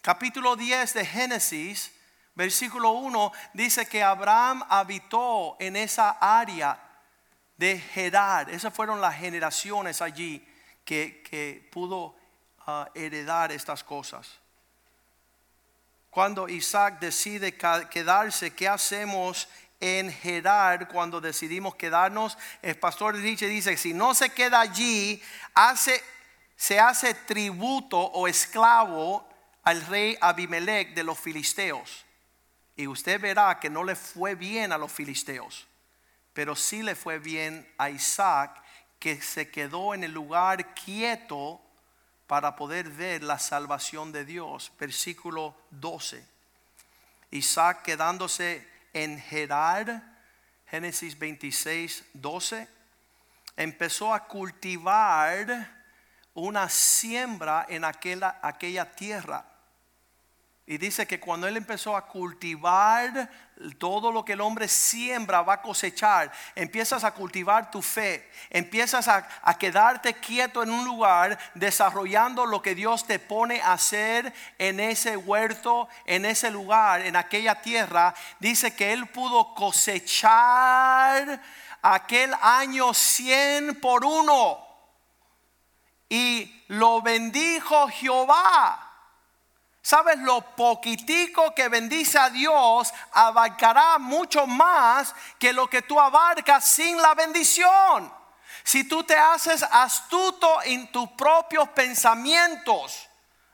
capítulo 0.00 0.56
10 0.56 0.94
de 0.94 1.04
Génesis, 1.04 1.92
versículo 2.34 2.90
1, 2.92 3.32
dice 3.52 3.86
que 3.86 4.02
Abraham 4.02 4.64
habitó 4.68 5.56
en 5.60 5.76
esa 5.76 6.16
área 6.20 6.80
de 7.56 7.78
Gerar. 7.78 8.48
Esas 8.50 8.72
fueron 8.72 9.00
las 9.00 9.16
generaciones 9.16 10.00
allí 10.00 10.46
que, 10.84 11.68
pudo 11.70 12.16
ah, 12.66 12.88
heredar 12.94 13.52
estas 13.52 13.84
cosas. 13.84 14.28
Cuando 16.08 16.48
Isaac 16.48 16.98
decide 16.98 17.56
quedarse, 17.56 18.52
¿qué 18.54 18.68
hacemos 18.68 19.48
en 19.78 20.10
Gerar 20.10 20.88
cuando 20.88 21.20
decidimos 21.20 21.76
quedarnos? 21.76 22.36
El 22.62 22.76
pastor 22.76 23.16
dice, 23.16 23.76
si 23.76 23.94
no 23.94 24.14
se 24.14 24.30
queda 24.30 24.60
allí, 24.60 25.22
hace 25.54 26.02
se 26.60 26.78
hace 26.78 27.14
tributo 27.14 27.98
o 27.98 28.28
esclavo 28.28 29.26
al 29.62 29.84
rey 29.86 30.16
Abimelech 30.20 30.94
de 30.94 31.04
los 31.04 31.18
filisteos. 31.18 32.04
Y 32.76 32.86
usted 32.86 33.20
verá 33.20 33.58
que 33.60 33.70
no 33.70 33.84
le 33.84 33.94
fue 33.94 34.34
bien 34.34 34.72
a 34.72 34.78
los 34.78 34.90
filisteos, 34.90 35.66
pero 36.32 36.56
sí 36.56 36.82
le 36.82 36.94
fue 36.94 37.18
bien 37.18 37.70
a 37.76 37.90
Isaac, 37.90 38.62
que 38.98 39.20
se 39.20 39.50
quedó 39.50 39.94
en 39.94 40.04
el 40.04 40.12
lugar 40.12 40.74
quieto 40.74 41.60
para 42.26 42.54
poder 42.54 42.88
ver 42.88 43.22
la 43.22 43.38
salvación 43.38 44.12
de 44.12 44.24
Dios. 44.24 44.72
Versículo 44.78 45.56
12. 45.70 46.24
Isaac 47.32 47.82
quedándose 47.82 48.66
en 48.92 49.20
Gerar, 49.20 50.02
Génesis 50.66 51.18
26, 51.18 52.04
12, 52.14 52.68
empezó 53.56 54.14
a 54.14 54.26
cultivar 54.26 55.70
una 56.34 56.68
siembra 56.68 57.66
en 57.68 57.84
aquella, 57.84 58.38
aquella 58.42 58.90
tierra 58.92 59.49
y 60.70 60.78
dice 60.78 61.04
que 61.04 61.18
cuando 61.18 61.48
él 61.48 61.56
empezó 61.56 61.96
a 61.96 62.06
cultivar 62.06 63.28
todo 63.76 64.12
lo 64.12 64.24
que 64.24 64.34
el 64.34 64.40
hombre 64.40 64.68
siembra 64.68 65.42
va 65.42 65.54
a 65.54 65.62
cosechar, 65.62 66.30
empiezas 66.54 67.02
a 67.02 67.10
cultivar 67.10 67.72
tu 67.72 67.82
fe, 67.82 68.30
empiezas 68.50 69.08
a, 69.08 69.26
a, 69.42 69.58
quedarte 69.58 70.14
quieto 70.14 70.62
en 70.62 70.70
un 70.70 70.84
lugar 70.84 71.36
desarrollando 71.56 72.46
lo 72.46 72.62
que 72.62 72.76
Dios 72.76 73.04
te 73.04 73.18
pone 73.18 73.60
a 73.60 73.72
hacer 73.72 74.32
en 74.58 74.78
ese 74.78 75.16
huerto, 75.16 75.88
en 76.06 76.24
ese 76.24 76.52
lugar, 76.52 77.00
en 77.00 77.16
aquella 77.16 77.60
tierra. 77.60 78.14
Dice 78.38 78.72
que 78.72 78.92
él 78.92 79.08
pudo 79.08 79.56
cosechar 79.56 81.42
aquel 81.82 82.32
año 82.40 82.94
100 82.94 83.80
por 83.80 84.04
uno. 84.04 84.64
Y 86.08 86.62
lo 86.68 87.02
bendijo 87.02 87.88
Jehová 87.88 88.86
Sabes, 89.82 90.18
lo 90.18 90.42
poquitico 90.56 91.54
que 91.54 91.68
bendice 91.68 92.18
a 92.18 92.28
Dios 92.28 92.92
abarcará 93.12 93.98
mucho 93.98 94.46
más 94.46 95.14
que 95.38 95.52
lo 95.52 95.70
que 95.70 95.82
tú 95.82 95.98
abarcas 95.98 96.66
sin 96.66 97.00
la 97.00 97.14
bendición. 97.14 98.12
Si 98.62 98.84
tú 98.84 99.02
te 99.04 99.16
haces 99.16 99.62
astuto 99.62 100.62
en 100.62 100.92
tus 100.92 101.08
propios 101.12 101.68
pensamientos, 101.70 103.08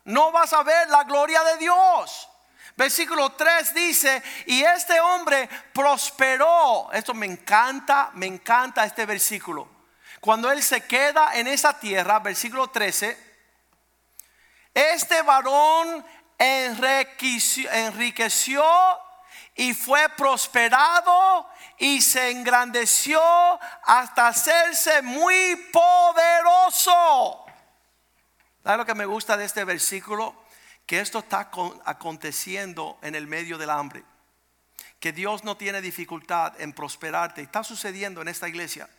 no 0.04 0.32
vas 0.32 0.52
a 0.52 0.62
ver 0.62 0.88
la 0.90 1.04
gloria 1.04 1.42
de 1.44 1.58
Dios. 1.58 2.28
Versículo 2.76 3.32
3 3.32 3.72
dice, 3.74 4.22
y 4.46 4.62
este 4.62 5.00
hombre 5.00 5.48
prosperó. 5.72 6.90
Esto 6.92 7.14
me 7.14 7.26
encanta, 7.26 8.10
me 8.14 8.26
encanta 8.26 8.84
este 8.84 9.06
versículo. 9.06 9.68
Cuando 10.20 10.50
él 10.50 10.62
se 10.62 10.82
queda 10.82 11.34
en 11.34 11.46
esa 11.46 11.78
tierra, 11.78 12.18
versículo 12.18 12.68
13, 12.68 13.25
este 14.76 15.22
varón 15.22 16.04
enriqueció 16.38 18.62
y 19.54 19.72
fue 19.72 20.06
prosperado 20.10 21.48
y 21.78 22.02
se 22.02 22.30
engrandeció 22.30 23.18
hasta 23.84 24.28
hacerse 24.28 25.00
muy 25.00 25.56
poderoso. 25.72 27.46
¿Sabes 28.62 28.78
lo 28.78 28.84
que 28.84 28.94
me 28.94 29.06
gusta 29.06 29.38
de 29.38 29.46
este 29.46 29.64
versículo? 29.64 30.34
Que 30.84 31.00
esto 31.00 31.20
está 31.20 31.50
aconteciendo 31.86 32.98
en 33.00 33.14
el 33.14 33.26
medio 33.26 33.56
del 33.56 33.70
hambre. 33.70 34.04
Que 35.00 35.12
Dios 35.12 35.42
no 35.42 35.56
tiene 35.56 35.80
dificultad 35.80 36.52
en 36.60 36.74
prosperarte. 36.74 37.40
Está 37.40 37.64
sucediendo 37.64 38.20
en 38.20 38.28
esta 38.28 38.46
iglesia. 38.46 38.90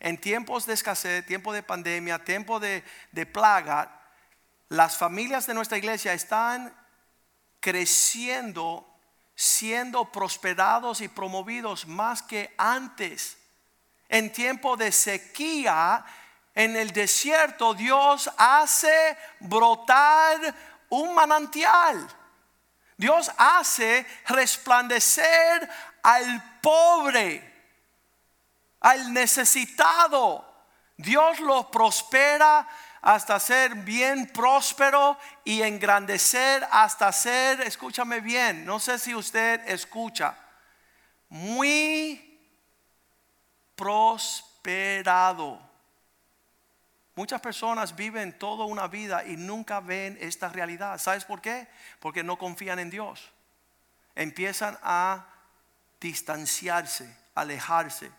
En 0.00 0.18
tiempos 0.18 0.64
de 0.64 0.72
escasez, 0.72 1.26
tiempo 1.26 1.52
de 1.52 1.62
pandemia, 1.62 2.24
tiempo 2.24 2.60
de, 2.60 2.82
de 3.12 3.26
plaga, 3.26 3.97
las 4.68 4.96
familias 4.96 5.46
de 5.46 5.54
nuestra 5.54 5.78
iglesia 5.78 6.12
están 6.12 6.74
creciendo, 7.60 8.86
siendo 9.34 10.12
prosperados 10.12 11.00
y 11.00 11.08
promovidos 11.08 11.86
más 11.86 12.22
que 12.22 12.54
antes. 12.58 13.38
En 14.08 14.32
tiempo 14.32 14.76
de 14.76 14.92
sequía, 14.92 16.04
en 16.54 16.76
el 16.76 16.92
desierto, 16.92 17.74
Dios 17.74 18.30
hace 18.36 19.16
brotar 19.40 20.54
un 20.90 21.14
manantial. 21.14 22.06
Dios 22.96 23.30
hace 23.38 24.04
resplandecer 24.26 25.68
al 26.02 26.60
pobre, 26.60 27.54
al 28.80 29.12
necesitado. 29.12 30.44
Dios 30.96 31.38
lo 31.38 31.70
prospera 31.70 32.66
hasta 33.00 33.38
ser 33.38 33.74
bien 33.74 34.26
próspero 34.28 35.16
y 35.44 35.62
engrandecer 35.62 36.66
hasta 36.70 37.12
ser, 37.12 37.60
escúchame 37.60 38.20
bien, 38.20 38.64
no 38.64 38.80
sé 38.80 38.98
si 38.98 39.14
usted 39.14 39.60
escucha, 39.68 40.36
muy 41.28 42.40
prosperado. 43.76 45.60
Muchas 47.14 47.40
personas 47.40 47.96
viven 47.96 48.38
toda 48.38 48.64
una 48.64 48.86
vida 48.86 49.24
y 49.24 49.36
nunca 49.36 49.80
ven 49.80 50.16
esta 50.20 50.48
realidad. 50.48 50.98
¿Sabes 50.98 51.24
por 51.24 51.40
qué? 51.40 51.66
Porque 51.98 52.22
no 52.22 52.38
confían 52.38 52.78
en 52.78 52.90
Dios. 52.90 53.32
Empiezan 54.14 54.78
a 54.82 55.26
distanciarse, 56.00 57.12
alejarse 57.34 58.12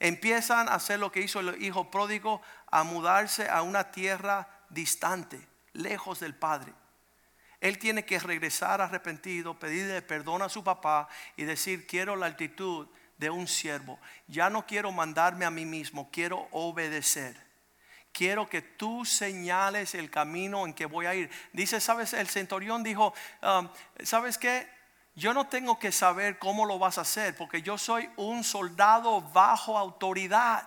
empiezan 0.00 0.68
a 0.68 0.74
hacer 0.74 0.98
lo 0.98 1.12
que 1.12 1.20
hizo 1.20 1.40
el 1.40 1.62
hijo 1.62 1.90
pródigo, 1.90 2.42
a 2.70 2.82
mudarse 2.82 3.48
a 3.48 3.62
una 3.62 3.92
tierra 3.92 4.48
distante, 4.70 5.46
lejos 5.74 6.18
del 6.20 6.34
Padre. 6.34 6.72
Él 7.60 7.78
tiene 7.78 8.04
que 8.06 8.18
regresar 8.18 8.80
arrepentido, 8.80 9.58
pedirle 9.58 10.00
perdón 10.00 10.42
a 10.42 10.48
su 10.48 10.64
papá 10.64 11.08
y 11.36 11.44
decir, 11.44 11.86
quiero 11.86 12.16
la 12.16 12.26
actitud 12.26 12.88
de 13.18 13.28
un 13.28 13.46
siervo. 13.46 14.00
Ya 14.26 14.48
no 14.48 14.66
quiero 14.66 14.90
mandarme 14.90 15.44
a 15.44 15.50
mí 15.50 15.66
mismo, 15.66 16.10
quiero 16.10 16.48
obedecer. 16.52 17.36
Quiero 18.12 18.48
que 18.48 18.62
tú 18.62 19.04
señales 19.04 19.94
el 19.94 20.10
camino 20.10 20.66
en 20.66 20.72
que 20.72 20.86
voy 20.86 21.06
a 21.06 21.14
ir. 21.14 21.30
Dice, 21.52 21.80
sabes, 21.80 22.14
el 22.14 22.28
centurión 22.28 22.82
dijo, 22.82 23.12
um, 23.42 23.68
¿sabes 24.02 24.38
qué? 24.38 24.66
Yo 25.20 25.34
no 25.34 25.46
tengo 25.46 25.78
que 25.78 25.92
saber 25.92 26.38
cómo 26.38 26.64
lo 26.64 26.78
vas 26.78 26.96
a 26.96 27.02
hacer, 27.02 27.36
porque 27.36 27.60
yo 27.60 27.76
soy 27.76 28.08
un 28.16 28.42
soldado 28.42 29.20
bajo 29.20 29.76
autoridad. 29.76 30.66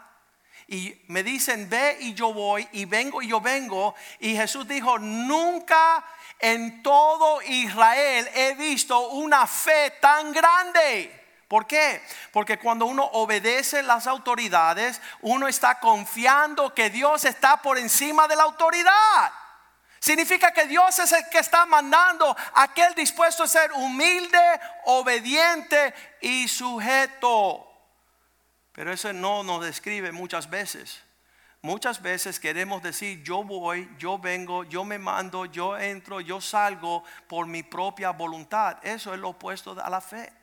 Y 0.67 0.95
me 1.07 1.23
dicen, 1.23 1.67
ve 1.69 1.97
y 1.99 2.13
yo 2.13 2.31
voy, 2.31 2.67
y 2.71 2.85
vengo 2.85 3.21
y 3.21 3.27
yo 3.29 3.41
vengo. 3.41 3.95
Y 4.19 4.35
Jesús 4.35 4.67
dijo, 4.67 4.99
nunca 4.99 6.05
en 6.39 6.83
todo 6.83 7.41
Israel 7.41 8.29
he 8.35 8.53
visto 8.53 9.09
una 9.09 9.47
fe 9.47 9.91
tan 9.99 10.31
grande. 10.31 11.19
¿Por 11.47 11.65
qué? 11.65 12.01
Porque 12.31 12.59
cuando 12.59 12.85
uno 12.85 13.03
obedece 13.03 13.81
las 13.81 14.05
autoridades, 14.05 15.01
uno 15.21 15.47
está 15.47 15.79
confiando 15.79 16.73
que 16.75 16.91
Dios 16.91 17.25
está 17.25 17.57
por 17.57 17.79
encima 17.79 18.27
de 18.27 18.35
la 18.35 18.43
autoridad. 18.43 19.33
Significa 20.03 20.51
que 20.51 20.65
Dios 20.65 20.99
es 20.99 21.13
el 21.13 21.29
que 21.29 21.39
está 21.39 21.65
mandando 21.65 22.35
a 22.55 22.63
aquel 22.63 22.93
dispuesto 22.93 23.43
a 23.43 23.47
ser 23.47 23.71
humilde, 23.71 24.37
obediente 24.83 25.93
y 26.19 26.45
sujeto. 26.49 27.65
Pero 28.73 28.91
eso 28.91 29.13
no 29.13 29.43
nos 29.43 29.63
describe 29.63 30.11
muchas 30.11 30.49
veces. 30.49 31.01
Muchas 31.61 32.01
veces 32.01 32.37
queremos 32.37 32.83
decir, 32.83 33.23
yo 33.23 33.45
voy, 33.45 33.89
yo 33.97 34.19
vengo, 34.19 34.65
yo 34.65 34.83
me 34.83 34.99
mando, 34.99 35.45
yo 35.45 35.77
entro, 35.77 36.19
yo 36.19 36.41
salgo 36.41 37.05
por 37.29 37.47
mi 37.47 37.63
propia 37.63 38.09
voluntad. 38.09 38.85
Eso 38.85 39.13
es 39.13 39.21
lo 39.21 39.29
opuesto 39.29 39.81
a 39.81 39.89
la 39.89 40.01
fe. 40.01 40.33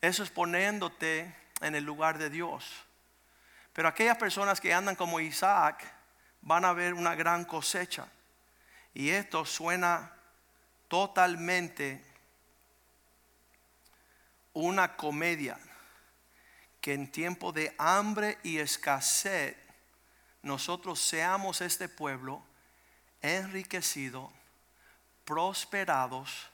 Eso 0.00 0.24
es 0.24 0.30
poniéndote 0.30 1.32
en 1.60 1.76
el 1.76 1.84
lugar 1.84 2.18
de 2.18 2.28
Dios. 2.28 2.68
Pero 3.72 3.86
aquellas 3.86 4.16
personas 4.16 4.60
que 4.60 4.74
andan 4.74 4.96
como 4.96 5.20
Isaac 5.20 5.84
van 6.40 6.64
a 6.64 6.72
ver 6.72 6.92
una 6.92 7.14
gran 7.14 7.44
cosecha. 7.44 8.08
Y 8.96 9.10
esto 9.10 9.44
suena 9.44 10.10
totalmente 10.88 12.02
una 14.54 14.96
comedia 14.96 15.58
que 16.80 16.94
en 16.94 17.12
tiempo 17.12 17.52
de 17.52 17.74
hambre 17.76 18.38
y 18.42 18.56
escasez 18.56 19.54
nosotros 20.40 20.98
seamos 20.98 21.60
este 21.60 21.90
pueblo 21.90 22.42
enriquecido, 23.20 24.32
prosperados, 25.26 26.48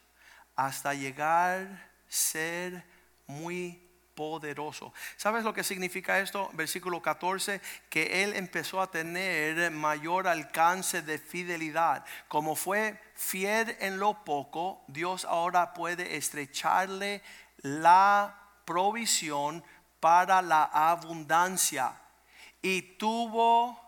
hasta 0.56 0.94
llegar 0.94 1.60
a 1.60 1.90
ser 2.08 2.84
muy 3.28 3.80
poderoso. 4.14 4.92
¿Sabes 5.16 5.44
lo 5.44 5.54
que 5.54 5.64
significa 5.64 6.18
esto? 6.18 6.50
Versículo 6.52 7.00
14, 7.00 7.60
que 7.88 8.22
él 8.22 8.34
empezó 8.34 8.80
a 8.80 8.90
tener 8.90 9.70
mayor 9.70 10.28
alcance 10.28 11.02
de 11.02 11.18
fidelidad. 11.18 12.04
Como 12.28 12.54
fue 12.56 13.00
fiel 13.14 13.76
en 13.80 13.98
lo 13.98 14.24
poco, 14.24 14.82
Dios 14.88 15.24
ahora 15.24 15.74
puede 15.74 16.16
estrecharle 16.16 17.22
la 17.58 18.38
provisión 18.64 19.64
para 20.00 20.42
la 20.42 20.64
abundancia. 20.64 21.94
Y 22.60 22.82
tuvo 22.98 23.80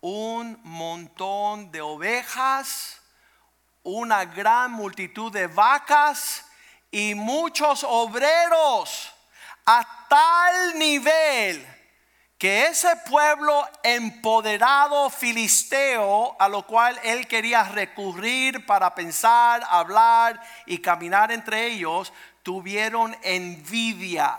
un 0.00 0.58
montón 0.64 1.70
de 1.70 1.80
ovejas, 1.80 3.00
una 3.82 4.24
gran 4.24 4.72
multitud 4.72 5.32
de 5.32 5.46
vacas 5.46 6.46
y 6.94 7.16
muchos 7.16 7.82
obreros 7.82 9.12
a 9.66 10.06
tal 10.08 10.78
nivel 10.78 11.66
que 12.38 12.66
ese 12.66 12.94
pueblo 13.10 13.68
empoderado 13.82 15.10
filisteo 15.10 16.36
a 16.38 16.48
lo 16.48 16.64
cual 16.64 16.96
él 17.02 17.26
quería 17.26 17.64
recurrir 17.64 18.64
para 18.64 18.94
pensar, 18.94 19.64
hablar 19.68 20.40
y 20.66 20.78
caminar 20.78 21.32
entre 21.32 21.66
ellos, 21.66 22.12
tuvieron 22.44 23.16
envidia. 23.22 24.38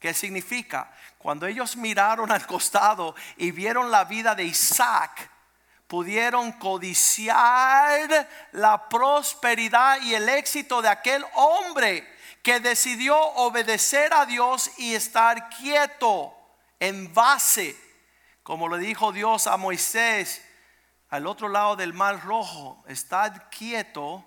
¿Qué 0.00 0.14
significa? 0.14 0.90
Cuando 1.16 1.46
ellos 1.46 1.76
miraron 1.76 2.32
al 2.32 2.44
costado 2.44 3.14
y 3.36 3.52
vieron 3.52 3.92
la 3.92 4.02
vida 4.02 4.34
de 4.34 4.42
Isaac, 4.42 5.30
pudieron 5.86 6.52
codiciar 6.52 8.28
la 8.52 8.88
prosperidad 8.88 10.00
y 10.02 10.14
el 10.14 10.28
éxito 10.28 10.82
de 10.82 10.88
aquel 10.88 11.24
hombre 11.34 12.06
que 12.42 12.60
decidió 12.60 13.18
obedecer 13.18 14.12
a 14.12 14.26
Dios 14.26 14.70
y 14.78 14.94
estar 14.94 15.48
quieto 15.48 16.32
en 16.78 17.12
base, 17.12 17.76
como 18.42 18.68
le 18.68 18.78
dijo 18.78 19.12
Dios 19.12 19.46
a 19.46 19.56
Moisés, 19.56 20.42
al 21.08 21.26
otro 21.26 21.48
lado 21.48 21.76
del 21.76 21.92
mar 21.92 22.22
rojo, 22.24 22.84
estad 22.88 23.32
quieto 23.50 24.24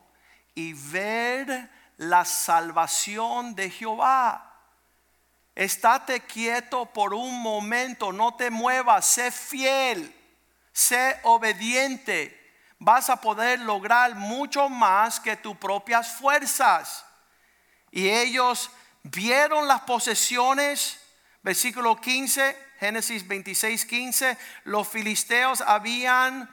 y 0.56 0.74
ver 0.74 1.70
la 1.98 2.26
salvación 2.26 3.56
de 3.56 3.70
Jehová. 3.70 4.46
Estate 5.56 6.22
quieto 6.22 6.86
por 6.86 7.14
un 7.14 7.42
momento, 7.42 8.14
no 8.14 8.36
te 8.36 8.50
muevas, 8.50 9.06
sé 9.06 9.30
fiel, 9.32 10.16
sé 10.74 11.20
obediente. 11.24 12.36
Vas 12.80 13.10
a 13.10 13.20
poder 13.20 13.60
lograr 13.60 14.16
mucho 14.16 14.70
más 14.70 15.20
que 15.20 15.36
tus 15.36 15.58
propias 15.58 16.16
fuerzas. 16.16 17.06
Y 17.92 18.10
ellos 18.10 18.70
vieron 19.04 19.68
las 19.68 19.82
posesiones, 19.82 21.00
versículo 21.42 22.00
15, 22.00 22.70
Génesis 22.80 23.28
26, 23.28 23.86
15, 23.86 24.38
los 24.64 24.88
filisteos 24.88 25.62
habían 25.62 26.50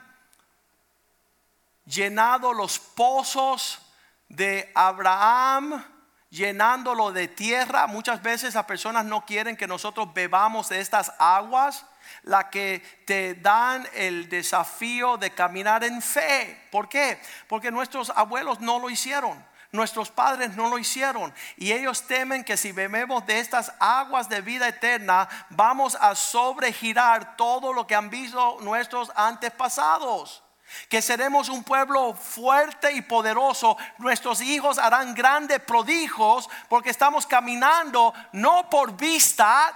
llenado 1.85 2.53
los 2.53 2.79
pozos 2.79 3.79
de 4.27 4.69
Abraham, 4.75 5.83
llenándolo 6.29 7.11
de 7.11 7.27
tierra. 7.27 7.87
Muchas 7.87 8.21
veces 8.21 8.55
las 8.55 8.65
personas 8.65 9.05
no 9.05 9.25
quieren 9.25 9.55
que 9.55 9.67
nosotros 9.67 10.13
bebamos 10.13 10.69
de 10.69 10.81
estas 10.81 11.13
aguas, 11.17 11.85
la 12.23 12.49
que 12.49 12.79
te 13.05 13.35
dan 13.35 13.87
el 13.93 14.29
desafío 14.29 15.17
de 15.17 15.31
caminar 15.31 15.83
en 15.83 16.01
fe. 16.01 16.67
¿Por 16.71 16.89
qué? 16.89 17.21
Porque 17.47 17.71
nuestros 17.71 18.09
abuelos 18.09 18.59
no 18.59 18.79
lo 18.79 18.89
hicieron. 18.89 19.45
Nuestros 19.71 20.09
padres 20.09 20.55
no 20.55 20.69
lo 20.69 20.79
hicieron 20.79 21.33
y 21.57 21.73
ellos 21.73 22.07
temen 22.07 22.45
que 22.45 22.55
si 22.55 22.71
bebemos 22.71 23.25
de 23.25 23.39
estas 23.39 23.73
aguas 23.79 24.29
de 24.29 24.39
vida 24.39 24.69
eterna 24.69 25.27
vamos 25.49 25.97
a 25.99 26.15
sobregirar 26.15 27.35
todo 27.35 27.73
lo 27.73 27.85
que 27.85 27.93
han 27.93 28.09
visto 28.09 28.59
nuestros 28.61 29.11
antepasados 29.13 30.41
que 30.89 31.01
seremos 31.01 31.49
un 31.49 31.63
pueblo 31.63 32.13
fuerte 32.13 32.91
y 32.91 33.01
poderoso. 33.01 33.77
Nuestros 33.97 34.41
hijos 34.41 34.77
harán 34.77 35.15
grandes 35.15 35.59
prodigios 35.61 36.49
porque 36.69 36.89
estamos 36.89 37.25
caminando 37.25 38.13
no 38.33 38.69
por 38.69 38.95
vista, 38.95 39.73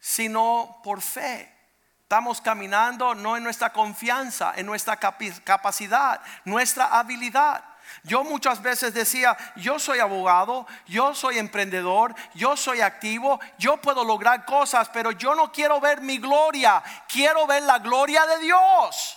sino 0.00 0.80
por 0.82 1.02
fe. 1.02 1.54
Estamos 2.02 2.40
caminando 2.40 3.14
no 3.14 3.36
en 3.36 3.44
nuestra 3.44 3.72
confianza, 3.72 4.54
en 4.56 4.66
nuestra 4.66 4.96
capacidad, 4.96 6.20
nuestra 6.44 6.98
habilidad. 6.98 7.62
Yo 8.02 8.24
muchas 8.24 8.62
veces 8.62 8.94
decía, 8.94 9.36
yo 9.56 9.78
soy 9.78 10.00
abogado, 10.00 10.66
yo 10.86 11.14
soy 11.14 11.38
emprendedor, 11.38 12.14
yo 12.34 12.56
soy 12.56 12.80
activo, 12.80 13.38
yo 13.58 13.76
puedo 13.76 14.04
lograr 14.04 14.44
cosas, 14.44 14.88
pero 14.88 15.12
yo 15.12 15.34
no 15.34 15.52
quiero 15.52 15.80
ver 15.80 16.00
mi 16.00 16.18
gloria, 16.18 16.82
quiero 17.08 17.46
ver 17.46 17.62
la 17.62 17.78
gloria 17.78 18.26
de 18.26 18.38
Dios. 18.38 19.16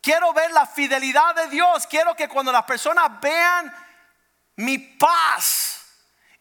Quiero 0.00 0.34
ver 0.34 0.50
la 0.52 0.66
fidelidad 0.66 1.34
de 1.34 1.48
Dios. 1.48 1.86
Quiero 1.86 2.14
que 2.14 2.28
cuando 2.28 2.52
las 2.52 2.64
personas 2.64 3.10
vean 3.22 3.74
mi 4.56 4.76
paz 4.78 5.80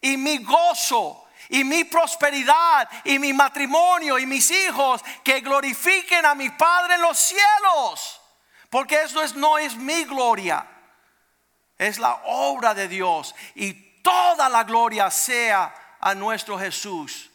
y 0.02 0.18
mi 0.18 0.44
gozo 0.44 1.23
y 1.54 1.64
mi 1.64 1.84
prosperidad 1.84 2.90
y 3.04 3.20
mi 3.20 3.32
matrimonio 3.32 4.18
y 4.18 4.26
mis 4.26 4.50
hijos, 4.50 5.04
que 5.24 5.40
glorifiquen 5.42 6.26
a 6.26 6.34
mi 6.34 6.50
Padre 6.50 6.96
en 6.96 7.02
los 7.02 7.16
cielos. 7.16 8.20
Porque 8.72 9.04
eso 9.04 9.22
es, 9.22 9.36
no 9.36 9.60
es 9.60 9.76
mi 9.76 10.04
gloria, 10.06 10.66
es 11.78 12.00
la 12.00 12.16
obra 12.26 12.74
de 12.74 12.88
Dios. 12.88 13.36
Y 13.54 13.74
toda 14.02 14.50
la 14.50 14.64
gloria 14.64 15.12
sea 15.12 15.72
a 16.00 16.16
nuestro 16.16 16.58
Jesús. 16.58 17.30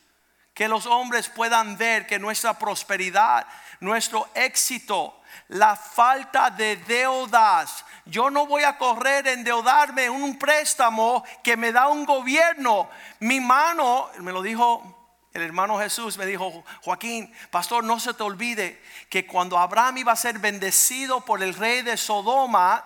Que 0.52 0.66
los 0.66 0.86
hombres 0.86 1.28
puedan 1.28 1.78
ver 1.78 2.04
que 2.04 2.18
nuestra 2.18 2.58
prosperidad, 2.58 3.46
nuestro 3.80 4.28
éxito, 4.34 5.20
la 5.48 5.76
falta 5.76 6.50
de 6.50 6.76
deudas. 6.76 7.84
Yo 8.04 8.30
no 8.30 8.46
voy 8.46 8.64
a 8.64 8.78
correr 8.78 9.26
endeudarme 9.26 10.04
en 10.04 10.12
un 10.12 10.38
préstamo 10.38 11.24
que 11.42 11.56
me 11.56 11.72
da 11.72 11.88
un 11.88 12.04
gobierno. 12.04 12.88
Mi 13.20 13.40
mano, 13.40 14.10
me 14.18 14.32
lo 14.32 14.42
dijo 14.42 14.94
el 15.32 15.42
hermano 15.42 15.78
Jesús, 15.78 16.18
me 16.18 16.26
dijo, 16.26 16.64
Joaquín, 16.82 17.32
pastor, 17.50 17.84
no 17.84 18.00
se 18.00 18.14
te 18.14 18.22
olvide 18.22 18.82
que 19.08 19.26
cuando 19.26 19.58
Abraham 19.58 19.98
iba 19.98 20.12
a 20.12 20.16
ser 20.16 20.38
bendecido 20.38 21.20
por 21.20 21.42
el 21.42 21.54
rey 21.54 21.82
de 21.82 21.96
Sodoma, 21.96 22.84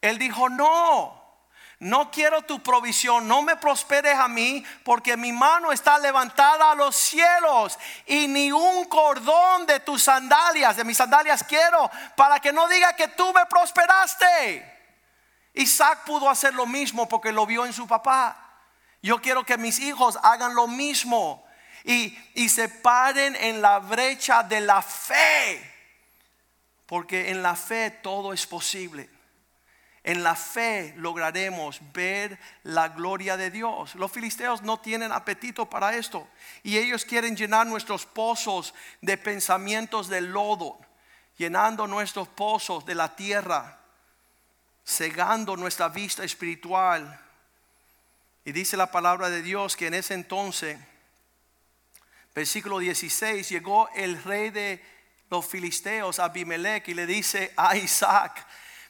él 0.00 0.18
dijo, 0.18 0.48
no, 0.48 1.21
no 1.82 2.12
quiero 2.12 2.42
tu 2.42 2.62
provisión, 2.62 3.26
no 3.26 3.42
me 3.42 3.56
prosperes 3.56 4.14
a 4.14 4.28
mí, 4.28 4.64
porque 4.84 5.16
mi 5.16 5.32
mano 5.32 5.72
está 5.72 5.98
levantada 5.98 6.70
a 6.70 6.74
los 6.76 6.94
cielos 6.94 7.76
y 8.06 8.28
ni 8.28 8.52
un 8.52 8.84
cordón 8.84 9.66
de 9.66 9.80
tus 9.80 10.04
sandalias, 10.04 10.76
de 10.76 10.84
mis 10.84 10.96
sandalias 10.96 11.42
quiero, 11.42 11.90
para 12.16 12.38
que 12.38 12.52
no 12.52 12.68
diga 12.68 12.94
que 12.94 13.08
tú 13.08 13.32
me 13.32 13.46
prosperaste. 13.46 14.80
Isaac 15.54 16.04
pudo 16.06 16.30
hacer 16.30 16.54
lo 16.54 16.66
mismo 16.66 17.08
porque 17.08 17.32
lo 17.32 17.46
vio 17.46 17.66
en 17.66 17.72
su 17.72 17.88
papá. 17.88 18.36
Yo 19.02 19.20
quiero 19.20 19.44
que 19.44 19.58
mis 19.58 19.80
hijos 19.80 20.16
hagan 20.22 20.54
lo 20.54 20.68
mismo 20.68 21.44
y, 21.82 22.16
y 22.34 22.48
se 22.48 22.68
paren 22.68 23.34
en 23.34 23.60
la 23.60 23.80
brecha 23.80 24.44
de 24.44 24.60
la 24.60 24.82
fe, 24.82 25.68
porque 26.86 27.30
en 27.30 27.42
la 27.42 27.56
fe 27.56 27.90
todo 27.90 28.32
es 28.32 28.46
posible. 28.46 29.10
En 30.04 30.24
la 30.24 30.34
fe 30.34 30.94
lograremos 30.96 31.80
ver 31.92 32.38
la 32.64 32.88
gloria 32.88 33.36
de 33.36 33.50
Dios. 33.50 33.94
Los 33.94 34.10
filisteos 34.10 34.62
no 34.62 34.80
tienen 34.80 35.12
apetito 35.12 35.70
para 35.70 35.94
esto 35.96 36.28
y 36.64 36.76
ellos 36.76 37.04
quieren 37.04 37.36
llenar 37.36 37.68
nuestros 37.68 38.04
pozos 38.04 38.74
de 39.00 39.16
pensamientos 39.16 40.08
de 40.08 40.20
lodo, 40.20 40.80
llenando 41.38 41.86
nuestros 41.86 42.26
pozos 42.26 42.84
de 42.84 42.96
la 42.96 43.14
tierra, 43.14 43.78
cegando 44.84 45.56
nuestra 45.56 45.88
vista 45.88 46.24
espiritual. 46.24 47.20
Y 48.44 48.50
dice 48.50 48.76
la 48.76 48.90
palabra 48.90 49.30
de 49.30 49.40
Dios 49.40 49.76
que 49.76 49.86
en 49.86 49.94
ese 49.94 50.14
entonces, 50.14 50.80
versículo 52.34 52.80
16, 52.80 53.48
llegó 53.48 53.88
el 53.90 54.20
rey 54.24 54.50
de 54.50 54.84
los 55.30 55.46
filisteos, 55.46 56.18
Abimelech, 56.18 56.88
y 56.88 56.94
le 56.94 57.06
dice 57.06 57.52
a 57.56 57.76
Isaac, 57.76 58.44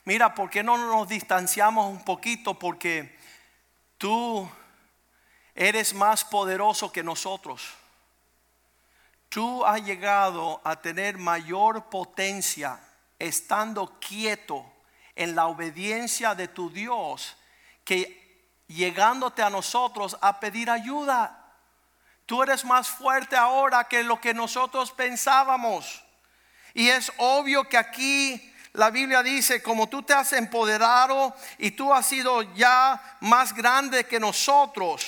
mira, 0.04 0.34
¿por 0.34 0.50
qué 0.50 0.62
no 0.62 0.76
nos 0.76 1.08
distanciamos 1.08 1.90
un 1.90 2.04
poquito? 2.04 2.58
Porque 2.58 3.18
tú 3.98 4.48
eres 5.54 5.94
más 5.94 6.24
poderoso 6.24 6.92
que 6.92 7.02
nosotros. 7.02 7.62
Tú 9.28 9.64
has 9.64 9.82
llegado 9.82 10.60
a 10.64 10.76
tener 10.76 11.16
mayor 11.16 11.88
potencia 11.88 12.78
estando 13.18 13.98
quieto 13.98 14.70
en 15.14 15.34
la 15.34 15.46
obediencia 15.46 16.34
de 16.34 16.48
tu 16.48 16.70
Dios 16.70 17.36
que 17.84 18.22
llegándote 18.66 19.42
a 19.42 19.50
nosotros 19.50 20.16
a 20.20 20.38
pedir 20.40 20.68
ayuda. 20.70 21.38
Tú 22.26 22.42
eres 22.42 22.64
más 22.64 22.88
fuerte 22.88 23.36
ahora 23.36 23.84
que 23.84 24.02
lo 24.02 24.20
que 24.20 24.34
nosotros 24.34 24.92
pensábamos. 24.92 26.02
Y 26.74 26.88
es 26.88 27.12
obvio 27.18 27.68
que 27.68 27.76
aquí 27.76 28.51
la 28.74 28.90
Biblia 28.90 29.22
dice, 29.22 29.62
como 29.62 29.88
tú 29.88 30.02
te 30.02 30.14
has 30.14 30.32
empoderado 30.32 31.34
y 31.58 31.72
tú 31.72 31.92
has 31.92 32.06
sido 32.06 32.42
ya 32.54 33.18
más 33.20 33.54
grande 33.54 34.04
que 34.04 34.18
nosotros, 34.18 35.06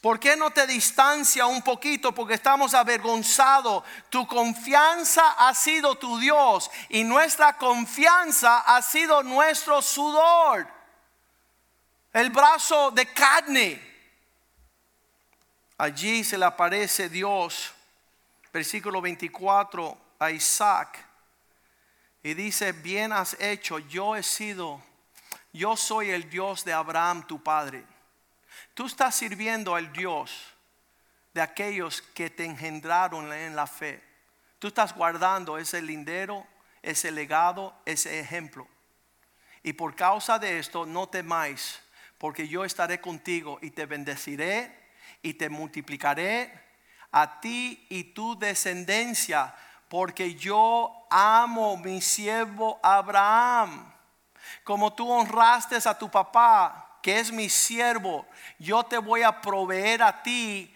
¿por 0.00 0.20
qué 0.20 0.36
no 0.36 0.50
te 0.50 0.66
distancia 0.66 1.46
un 1.46 1.62
poquito? 1.62 2.12
Porque 2.12 2.34
estamos 2.34 2.74
avergonzados. 2.74 3.84
Tu 4.10 4.26
confianza 4.26 5.22
ha 5.38 5.54
sido 5.54 5.96
tu 5.96 6.18
Dios 6.18 6.70
y 6.90 7.04
nuestra 7.04 7.56
confianza 7.56 8.58
ha 8.58 8.82
sido 8.82 9.22
nuestro 9.22 9.80
sudor. 9.80 10.68
El 12.12 12.30
brazo 12.30 12.90
de 12.90 13.06
carne. 13.12 13.96
Allí 15.78 16.24
se 16.24 16.38
le 16.38 16.46
aparece 16.46 17.08
Dios 17.08 17.72
versículo 18.56 19.02
24, 19.02 19.98
a 20.18 20.30
Isaac. 20.30 21.05
Y 22.26 22.34
dice, 22.34 22.72
bien 22.72 23.12
has 23.12 23.36
hecho, 23.38 23.78
yo 23.78 24.16
he 24.16 24.22
sido, 24.24 24.82
yo 25.52 25.76
soy 25.76 26.10
el 26.10 26.28
Dios 26.28 26.64
de 26.64 26.72
Abraham, 26.72 27.24
tu 27.24 27.40
padre. 27.40 27.84
Tú 28.74 28.86
estás 28.86 29.14
sirviendo 29.14 29.76
al 29.76 29.92
Dios 29.92 30.32
de 31.32 31.40
aquellos 31.40 32.02
que 32.02 32.28
te 32.28 32.44
engendraron 32.44 33.32
en 33.32 33.54
la 33.54 33.68
fe. 33.68 34.02
Tú 34.58 34.66
estás 34.66 34.92
guardando 34.92 35.56
ese 35.56 35.80
lindero, 35.80 36.44
ese 36.82 37.12
legado, 37.12 37.80
ese 37.84 38.18
ejemplo. 38.18 38.66
Y 39.62 39.74
por 39.74 39.94
causa 39.94 40.36
de 40.40 40.58
esto, 40.58 40.84
no 40.84 41.08
temáis, 41.08 41.80
porque 42.18 42.48
yo 42.48 42.64
estaré 42.64 43.00
contigo 43.00 43.60
y 43.62 43.70
te 43.70 43.86
bendeciré 43.86 44.76
y 45.22 45.34
te 45.34 45.48
multiplicaré 45.48 46.52
a 47.12 47.40
ti 47.40 47.86
y 47.88 48.02
tu 48.02 48.36
descendencia, 48.36 49.54
porque 49.88 50.34
yo 50.34 51.06
amo 51.10 51.76
mi 51.76 52.00
siervo 52.00 52.78
Abraham. 52.82 53.92
Como 54.64 54.92
tú 54.92 55.10
honraste 55.10 55.76
a 55.84 55.98
tu 55.98 56.10
papá, 56.10 56.98
que 57.02 57.20
es 57.20 57.30
mi 57.30 57.48
siervo, 57.48 58.26
yo 58.58 58.82
te 58.84 58.98
voy 58.98 59.22
a 59.22 59.40
proveer 59.40 60.02
a 60.02 60.22
ti 60.22 60.72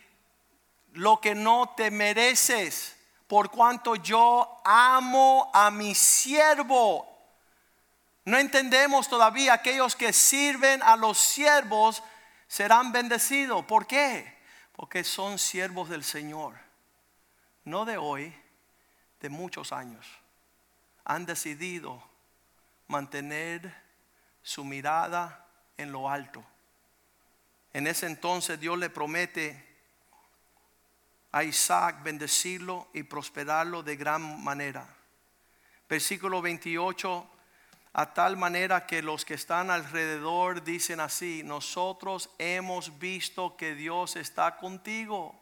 lo 0.93 1.21
que 1.21 1.35
no 1.35 1.71
te 1.77 1.91
mereces, 1.91 2.97
por 3.27 3.51
cuanto 3.51 3.97
yo 3.97 4.61
amo 4.65 5.51
a 5.53 5.71
mi 5.71 5.95
siervo. 5.95 7.07
No 8.25 8.39
entendemos 8.39 9.09
todavía 9.09 9.55
aquellos 9.55 9.97
que 9.97 10.13
sirven 10.13 10.83
a 10.83 10.97
los 10.97 11.19
siervos 11.19 12.03
serán 12.47 12.93
bendecidos. 12.93 13.65
¿Por 13.65 13.87
qué? 13.87 14.39
Porque 14.73 15.05
son 15.05 15.39
siervos 15.39 15.89
del 15.89 16.05
Señor. 16.05 16.55
No 17.65 17.85
de 17.85 17.99
hoy, 17.99 18.35
de 19.21 19.29
muchos 19.29 19.73
años. 19.73 20.07
Han 21.05 21.27
decidido 21.27 22.03
mantener 22.89 23.75
su 24.43 24.65
mirada 24.65 25.47
en 25.77 25.93
lo 25.93 26.09
alto. 26.11 26.45
En 27.73 27.87
ese 27.87 28.07
entonces 28.07 28.59
Dios 28.59 28.79
le 28.79 28.91
promete 28.91 29.71
a 31.33 31.45
Isaac 31.45 32.03
bendecirlo 32.03 32.89
y 32.93 33.05
prosperarlo 33.05 33.83
de 33.83 33.97
gran 33.97 34.43
manera. 34.43 34.87
Versículo 35.89 36.43
28, 36.43 37.31
a 37.93 38.15
tal 38.15 38.37
manera 38.37 38.87
que 38.87 39.03
los 39.03 39.25
que 39.25 39.35
están 39.35 39.71
alrededor 39.71 40.63
dicen 40.63 41.01
así, 41.01 41.43
nosotros 41.45 42.31
hemos 42.39 42.99
visto 42.99 43.57
que 43.57 43.75
Dios 43.75 44.17
está 44.17 44.57
contigo. 44.57 45.40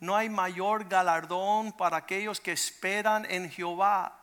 No 0.00 0.16
hay 0.16 0.28
mayor 0.28 0.88
galardón 0.88 1.72
para 1.72 1.98
aquellos 1.98 2.40
que 2.40 2.52
esperan 2.52 3.26
en 3.30 3.50
Jehová, 3.50 4.18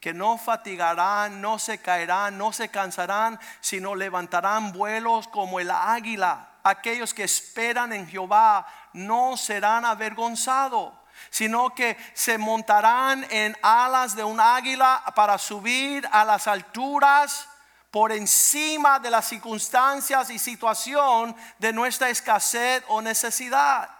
que 0.00 0.14
no 0.14 0.38
fatigarán, 0.38 1.40
no 1.40 1.58
se 1.58 1.78
caerán, 1.78 2.38
no 2.38 2.52
se 2.52 2.68
cansarán, 2.68 3.38
sino 3.60 3.94
levantarán 3.94 4.72
vuelos 4.72 5.26
como 5.28 5.58
el 5.58 5.70
águila. 5.70 6.48
Aquellos 6.62 7.12
que 7.12 7.24
esperan 7.24 7.92
en 7.92 8.06
Jehová 8.06 8.66
no 8.92 9.36
serán 9.36 9.84
avergonzados 9.84 10.92
sino 11.30 11.74
que 11.74 11.96
se 12.14 12.38
montarán 12.38 13.26
en 13.30 13.56
alas 13.62 14.14
de 14.14 14.24
un 14.24 14.40
águila 14.40 15.02
para 15.14 15.38
subir 15.38 16.06
a 16.12 16.24
las 16.24 16.46
alturas 16.46 17.48
por 17.90 18.12
encima 18.12 18.98
de 18.98 19.10
las 19.10 19.26
circunstancias 19.26 20.30
y 20.30 20.38
situación 20.38 21.34
de 21.58 21.72
nuestra 21.72 22.10
escasez 22.10 22.84
o 22.88 23.00
necesidad. 23.00 23.95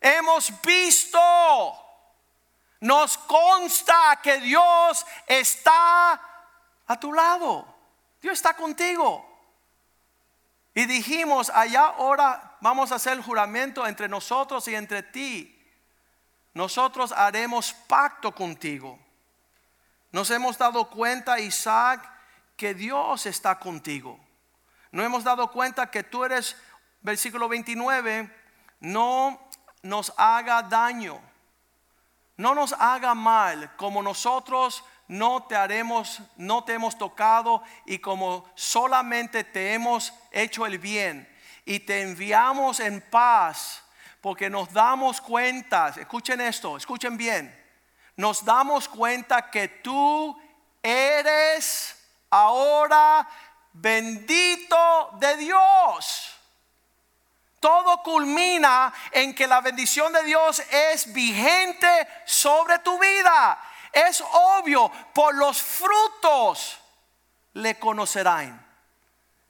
Hemos 0.00 0.52
visto, 0.62 1.18
nos 2.80 3.18
consta 3.18 4.20
que 4.22 4.38
Dios 4.40 5.04
está 5.26 6.20
a 6.86 7.00
tu 7.00 7.12
lado. 7.12 7.66
Dios 8.20 8.34
está 8.34 8.54
contigo. 8.54 9.24
Y 10.74 10.86
dijimos, 10.86 11.50
allá 11.50 11.86
ahora 11.86 12.56
vamos 12.60 12.92
a 12.92 12.96
hacer 12.96 13.14
el 13.14 13.22
juramento 13.22 13.86
entre 13.86 14.08
nosotros 14.08 14.68
y 14.68 14.74
entre 14.74 15.02
ti. 15.02 15.54
Nosotros 16.54 17.12
haremos 17.12 17.72
pacto 17.72 18.34
contigo. 18.34 18.98
Nos 20.12 20.30
hemos 20.30 20.56
dado 20.56 20.88
cuenta, 20.88 21.40
Isaac, 21.40 22.08
que 22.56 22.74
Dios 22.74 23.26
está 23.26 23.58
contigo. 23.58 24.18
No 24.90 25.02
hemos 25.02 25.24
dado 25.24 25.50
cuenta 25.50 25.90
que 25.90 26.02
tú 26.02 26.24
eres, 26.24 26.56
versículo 27.02 27.48
29, 27.48 28.34
no 28.80 29.47
nos 29.82 30.12
haga 30.16 30.62
daño, 30.62 31.20
no 32.36 32.54
nos 32.54 32.72
haga 32.72 33.14
mal, 33.14 33.74
como 33.76 34.02
nosotros 34.02 34.84
no 35.08 35.44
te 35.44 35.56
haremos, 35.56 36.20
no 36.36 36.62
te 36.64 36.74
hemos 36.74 36.96
tocado 36.96 37.62
y 37.86 37.98
como 37.98 38.48
solamente 38.54 39.42
te 39.44 39.72
hemos 39.72 40.12
hecho 40.30 40.66
el 40.66 40.78
bien. 40.78 41.28
Y 41.64 41.80
te 41.80 42.02
enviamos 42.02 42.80
en 42.80 43.00
paz, 43.00 43.82
porque 44.20 44.48
nos 44.48 44.72
damos 44.72 45.20
cuenta, 45.20 45.88
escuchen 45.88 46.40
esto, 46.40 46.76
escuchen 46.76 47.16
bien, 47.16 47.54
nos 48.16 48.44
damos 48.44 48.88
cuenta 48.88 49.50
que 49.50 49.68
tú 49.68 50.40
eres 50.82 51.98
ahora 52.30 53.28
bendito 53.72 55.10
de 55.18 55.36
Dios. 55.36 56.37
Todo 57.60 58.02
culmina 58.02 58.92
en 59.10 59.34
que 59.34 59.46
la 59.46 59.60
bendición 59.60 60.12
de 60.12 60.22
Dios 60.22 60.62
es 60.70 61.12
vigente 61.12 62.08
sobre 62.24 62.78
tu 62.78 62.98
vida. 62.98 63.58
Es 63.92 64.20
obvio, 64.20 64.90
por 65.12 65.34
los 65.34 65.60
frutos 65.60 66.78
le 67.54 67.78
conocerán. 67.78 68.66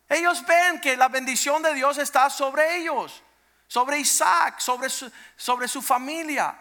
Ellos 0.08 0.44
ven 0.46 0.80
que 0.80 0.96
la 0.96 1.08
bendición 1.08 1.62
de 1.62 1.74
Dios 1.74 1.98
está 1.98 2.30
sobre 2.30 2.76
ellos, 2.76 3.22
sobre 3.66 3.98
Isaac, 3.98 4.58
sobre 4.58 4.88
su, 5.68 5.82
familia, 5.82 6.56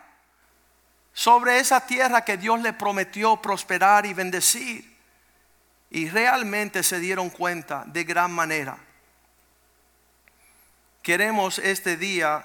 sobre 1.13 1.59
esa 1.59 1.79
tierra 1.79 2.25
que 2.25 2.35
Dios 2.35 2.59
le 2.59 2.73
prometió 2.73 3.41
prosperar 3.41 4.05
y 4.05 4.13
bendecir. 4.13 4.97
Y 5.89 6.09
realmente 6.09 6.83
se 6.83 6.99
dieron 6.99 7.29
cuenta 7.29 7.83
de 7.85 8.03
gran 8.03 8.31
manera. 8.31 8.77
Queremos 11.07 11.57
este 11.59 11.95
día 11.95 12.43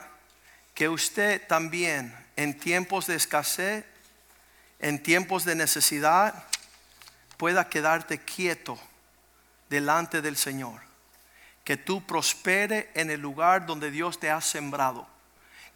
que 0.73 0.89
usted 0.89 1.45
también 1.49 2.17
en 2.37 2.57
tiempos 2.57 3.09
de 3.09 3.17
escasez, 3.17 3.85
en 4.79 5.03
tiempos 5.03 5.45
de 5.45 5.57
necesidad, 5.57 6.45
pueda 7.39 7.69
quedarte 7.69 8.21
quieto 8.21 8.79
delante 9.69 10.23
del 10.23 10.37
Señor. 10.37 10.81
Que 11.65 11.77
tú 11.77 12.07
prospere 12.07 12.89
en 12.95 13.11
el 13.11 13.21
lugar 13.21 13.67
donde 13.67 13.91
Dios 13.91 14.21
te 14.21 14.31
ha 14.31 14.41
sembrado. 14.41 15.09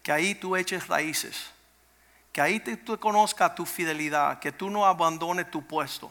Que 0.01 0.13
ahí 0.13 0.33
tú 0.33 0.55
eches 0.55 0.87
raíces. 0.87 1.47
Que 2.31 2.39
ahí 2.39 2.61
tú 2.61 2.97
conozcas 2.97 3.53
tu 3.53 3.65
fidelidad. 3.65 4.39
Que 4.39 4.53
tú 4.53 4.69
no 4.69 4.85
abandones 4.85 5.51
tu 5.51 5.67
puesto. 5.67 6.09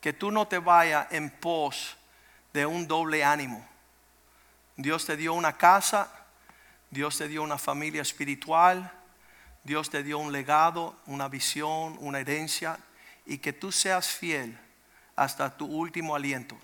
Que 0.00 0.14
tú 0.14 0.30
no 0.30 0.48
te 0.48 0.56
vayas 0.56 1.08
en 1.10 1.28
pos 1.28 1.94
de 2.54 2.64
un 2.64 2.88
doble 2.88 3.22
ánimo 3.22 3.75
Dios 4.76 5.06
te 5.06 5.16
dio 5.16 5.32
una 5.32 5.56
casa, 5.56 6.12
Dios 6.90 7.16
te 7.16 7.28
dio 7.28 7.42
una 7.42 7.58
familia 7.58 8.02
espiritual, 8.02 8.92
Dios 9.64 9.90
te 9.90 10.02
dio 10.02 10.18
un 10.18 10.32
legado, 10.32 10.96
una 11.06 11.28
visión, 11.28 11.96
una 12.00 12.20
herencia, 12.20 12.78
y 13.24 13.38
que 13.38 13.52
tú 13.52 13.72
seas 13.72 14.08
fiel 14.08 14.58
hasta 15.16 15.56
tu 15.56 15.66
último 15.66 16.14
aliento, 16.14 16.56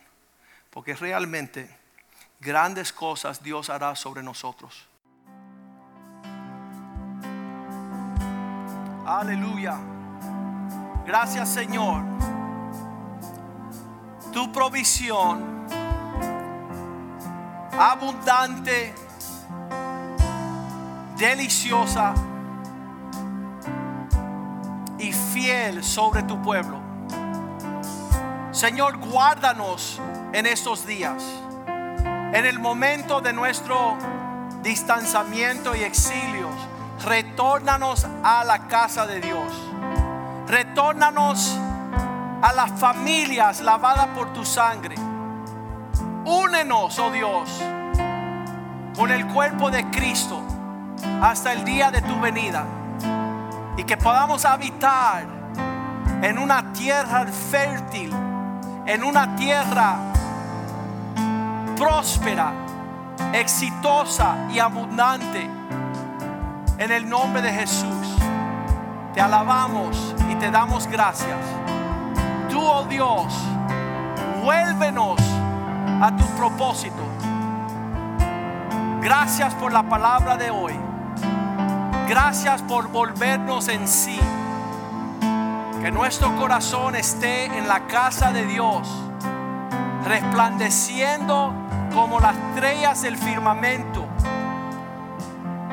porque 0.71 0.95
realmente 0.95 1.69
grandes 2.39 2.93
cosas 2.93 3.43
Dios 3.43 3.71
hará 3.71 3.97
sobre 3.97 4.23
nosotros. 4.23 4.87
Aleluya. 9.07 9.79
Gracias 11.05 11.53
Señor. 11.53 12.05
Tu 14.33 14.53
provisión 14.53 15.67
abundante, 17.83 18.95
deliciosa 21.17 22.15
y 25.01 25.13
fiel 25.13 25.83
sobre 25.83 26.23
tu 26.23 26.41
pueblo. 26.41 26.79
Señor, 28.53 28.99
guárdanos 28.99 30.01
en 30.33 30.47
estos 30.47 30.87
días, 30.87 31.25
en 31.67 32.47
el 32.47 32.61
momento 32.61 33.21
de 33.21 33.33
nuestro 33.33 33.97
distanciamiento 34.63 35.75
y 35.75 35.83
exilio. 35.83 36.49
Retórnanos 37.05 38.07
a 38.23 38.45
la 38.45 38.69
casa 38.69 39.09
de 39.09 39.21
Dios. 39.21 39.53
Retórnanos 40.47 41.59
a 42.43 42.53
las 42.53 42.71
familias 42.79 43.61
lavadas 43.61 44.07
por 44.15 44.33
tu 44.33 44.45
sangre 44.45 44.92
Únenos, 46.33 46.99
oh 46.99 47.11
Dios, 47.11 47.63
con 48.97 49.11
el 49.11 49.27
cuerpo 49.27 49.71
de 49.71 49.85
Cristo 49.91 50.41
hasta 51.21 51.53
el 51.53 51.63
día 51.63 51.91
de 51.91 52.01
tu 52.01 52.19
venida. 52.21 52.65
Y 53.77 53.85
que 53.85 53.99
podamos 53.99 54.47
habitar 54.47 55.27
en 56.23 56.39
una 56.39 56.73
tierra 56.73 57.27
fértil, 57.27 58.11
en 58.87 59.05
una 59.05 59.37
tierra 59.37 59.99
próspera, 61.77 62.55
exitosa 63.35 64.35
y 64.51 64.59
abundante. 64.59 65.47
En 66.79 66.93
el 66.93 67.11
nombre 67.11 67.43
de 67.43 67.53
Jesús, 67.53 68.17
te 69.13 69.21
alabamos 69.21 70.15
y 70.31 70.35
te 70.37 70.51
damos 70.51 70.87
gracias. 70.87 71.39
Tú, 72.49 72.59
oh 72.59 72.85
Dios, 72.85 73.35
vuélvenos 74.43 75.32
a 76.03 76.17
tu 76.17 76.27
propósito. 76.37 77.01
Gracias 79.01 79.55
por 79.55 79.73
la 79.73 79.85
palabra 79.85 80.37
de 80.37 80.51
hoy. 80.51 80.75
Gracias 82.09 82.61
por 82.63 82.89
volvernos 82.89 83.69
en 83.69 83.87
sí. 83.87 84.19
Que 85.81 85.93
nuestro 85.93 86.35
corazón 86.37 86.97
esté 86.97 87.45
en 87.45 87.69
la 87.69 87.87
casa 87.87 88.33
de 88.33 88.45
Dios, 88.47 88.89
resplandeciendo 90.05 91.53
como 91.95 92.19
las 92.19 92.35
estrellas 92.37 93.03
del 93.03 93.17
firmamento, 93.17 94.05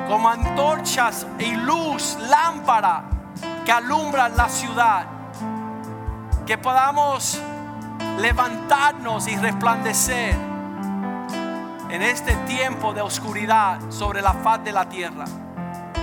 como 0.08 0.30
antorchas 0.30 1.26
y 1.40 1.56
luz, 1.56 2.20
lámpara 2.30 3.04
que 3.66 3.72
alumbran 3.72 4.38
la 4.38 4.48
ciudad. 4.48 5.08
Que 6.46 6.56
podamos 6.60 7.42
levantarnos 8.20 9.28
y 9.28 9.36
resplandecer 9.38 10.36
en 11.90 12.02
este 12.02 12.36
tiempo 12.48 12.94
de 12.94 13.02
oscuridad 13.02 13.80
sobre 13.90 14.22
la 14.22 14.34
faz 14.34 14.64
de 14.64 14.72
la 14.72 14.88
tierra. 14.88 15.26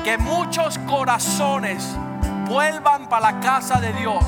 Que 0.02 0.18
muchos 0.18 0.78
corazones 0.78 1.96
vuelvan 2.48 3.08
para 3.08 3.32
la 3.32 3.40
casa 3.40 3.80
de 3.80 3.92
Dios. 3.92 4.24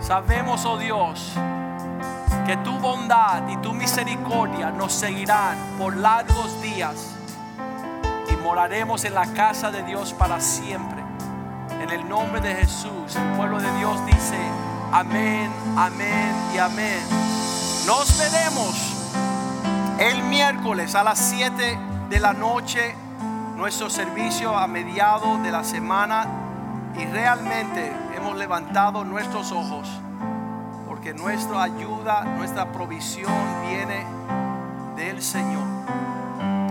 Sabemos, 0.00 0.64
oh 0.64 0.78
Dios, 0.78 1.32
que 2.46 2.56
tu 2.58 2.72
bondad 2.78 3.48
y 3.48 3.56
tu 3.58 3.72
misericordia 3.72 4.70
nos 4.70 4.92
seguirán 4.92 5.56
por 5.78 5.96
largos 5.96 6.60
días 6.60 7.14
y 8.30 8.36
moraremos 8.36 9.04
en 9.04 9.14
la 9.14 9.26
casa 9.26 9.70
de 9.70 9.82
Dios 9.82 10.12
para 10.12 10.40
siempre. 10.40 11.02
En 11.80 11.90
el 11.90 12.08
nombre 12.08 12.40
de 12.40 12.54
Jesús, 12.54 13.16
el 13.16 13.36
pueblo 13.36 13.58
de 13.58 13.70
Dios 13.78 14.04
dice, 14.06 14.38
amén, 14.94 15.50
amén 15.76 16.32
y 16.54 16.58
amén. 16.58 17.00
Nos 17.86 18.18
veremos 18.18 18.94
el 19.98 20.22
miércoles 20.22 20.94
a 20.94 21.04
las 21.04 21.18
7 21.18 21.78
de 22.08 22.20
la 22.20 22.32
noche, 22.32 22.94
nuestro 23.56 23.90
servicio 23.90 24.56
a 24.56 24.66
mediados 24.66 25.42
de 25.42 25.50
la 25.50 25.64
semana 25.64 26.26
y 26.96 27.04
realmente 27.04 27.92
hemos 28.16 28.36
levantado 28.36 29.04
nuestros 29.04 29.52
ojos 29.52 29.88
que 31.04 31.12
nuestra 31.12 31.64
ayuda, 31.64 32.24
nuestra 32.24 32.72
provisión 32.72 33.30
viene 33.68 34.06
del 34.96 35.20
Señor. 35.20 35.66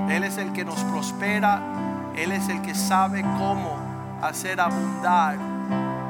Él 0.10 0.24
es 0.24 0.40
el 0.40 0.52
que 0.54 0.66
nos 0.66 0.84
prospera, 0.86 1.62
Él 2.16 2.32
es 2.32 2.50
el 2.50 2.64
que 2.64 2.74
sabe 2.74 3.22
cómo 3.22 3.78
hacer 4.24 4.60
abundar 4.60 5.38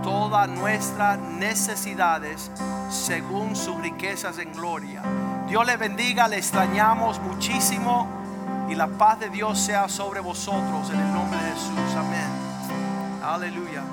todas 0.04 0.48
nuestras 0.50 1.18
necesidades 1.18 2.52
según 2.90 3.56
sus 3.56 3.82
riquezas 3.82 4.38
en 4.38 4.52
gloria. 4.54 5.02
Dios 5.48 5.66
le 5.66 5.78
bendiga, 5.78 6.28
le 6.28 6.38
extrañamos 6.38 7.20
muchísimo 7.22 8.08
y 8.70 8.76
la 8.76 8.88
paz 8.88 9.20
de 9.20 9.30
Dios 9.30 9.60
sea 9.60 9.90
sobre 9.90 10.20
vosotros 10.20 10.90
en 10.92 11.00
el 11.00 11.14
nombre 11.14 11.40
de 11.40 11.52
Jesús. 11.52 11.96
Amén. 11.98 13.24
Aleluya. 13.24 13.84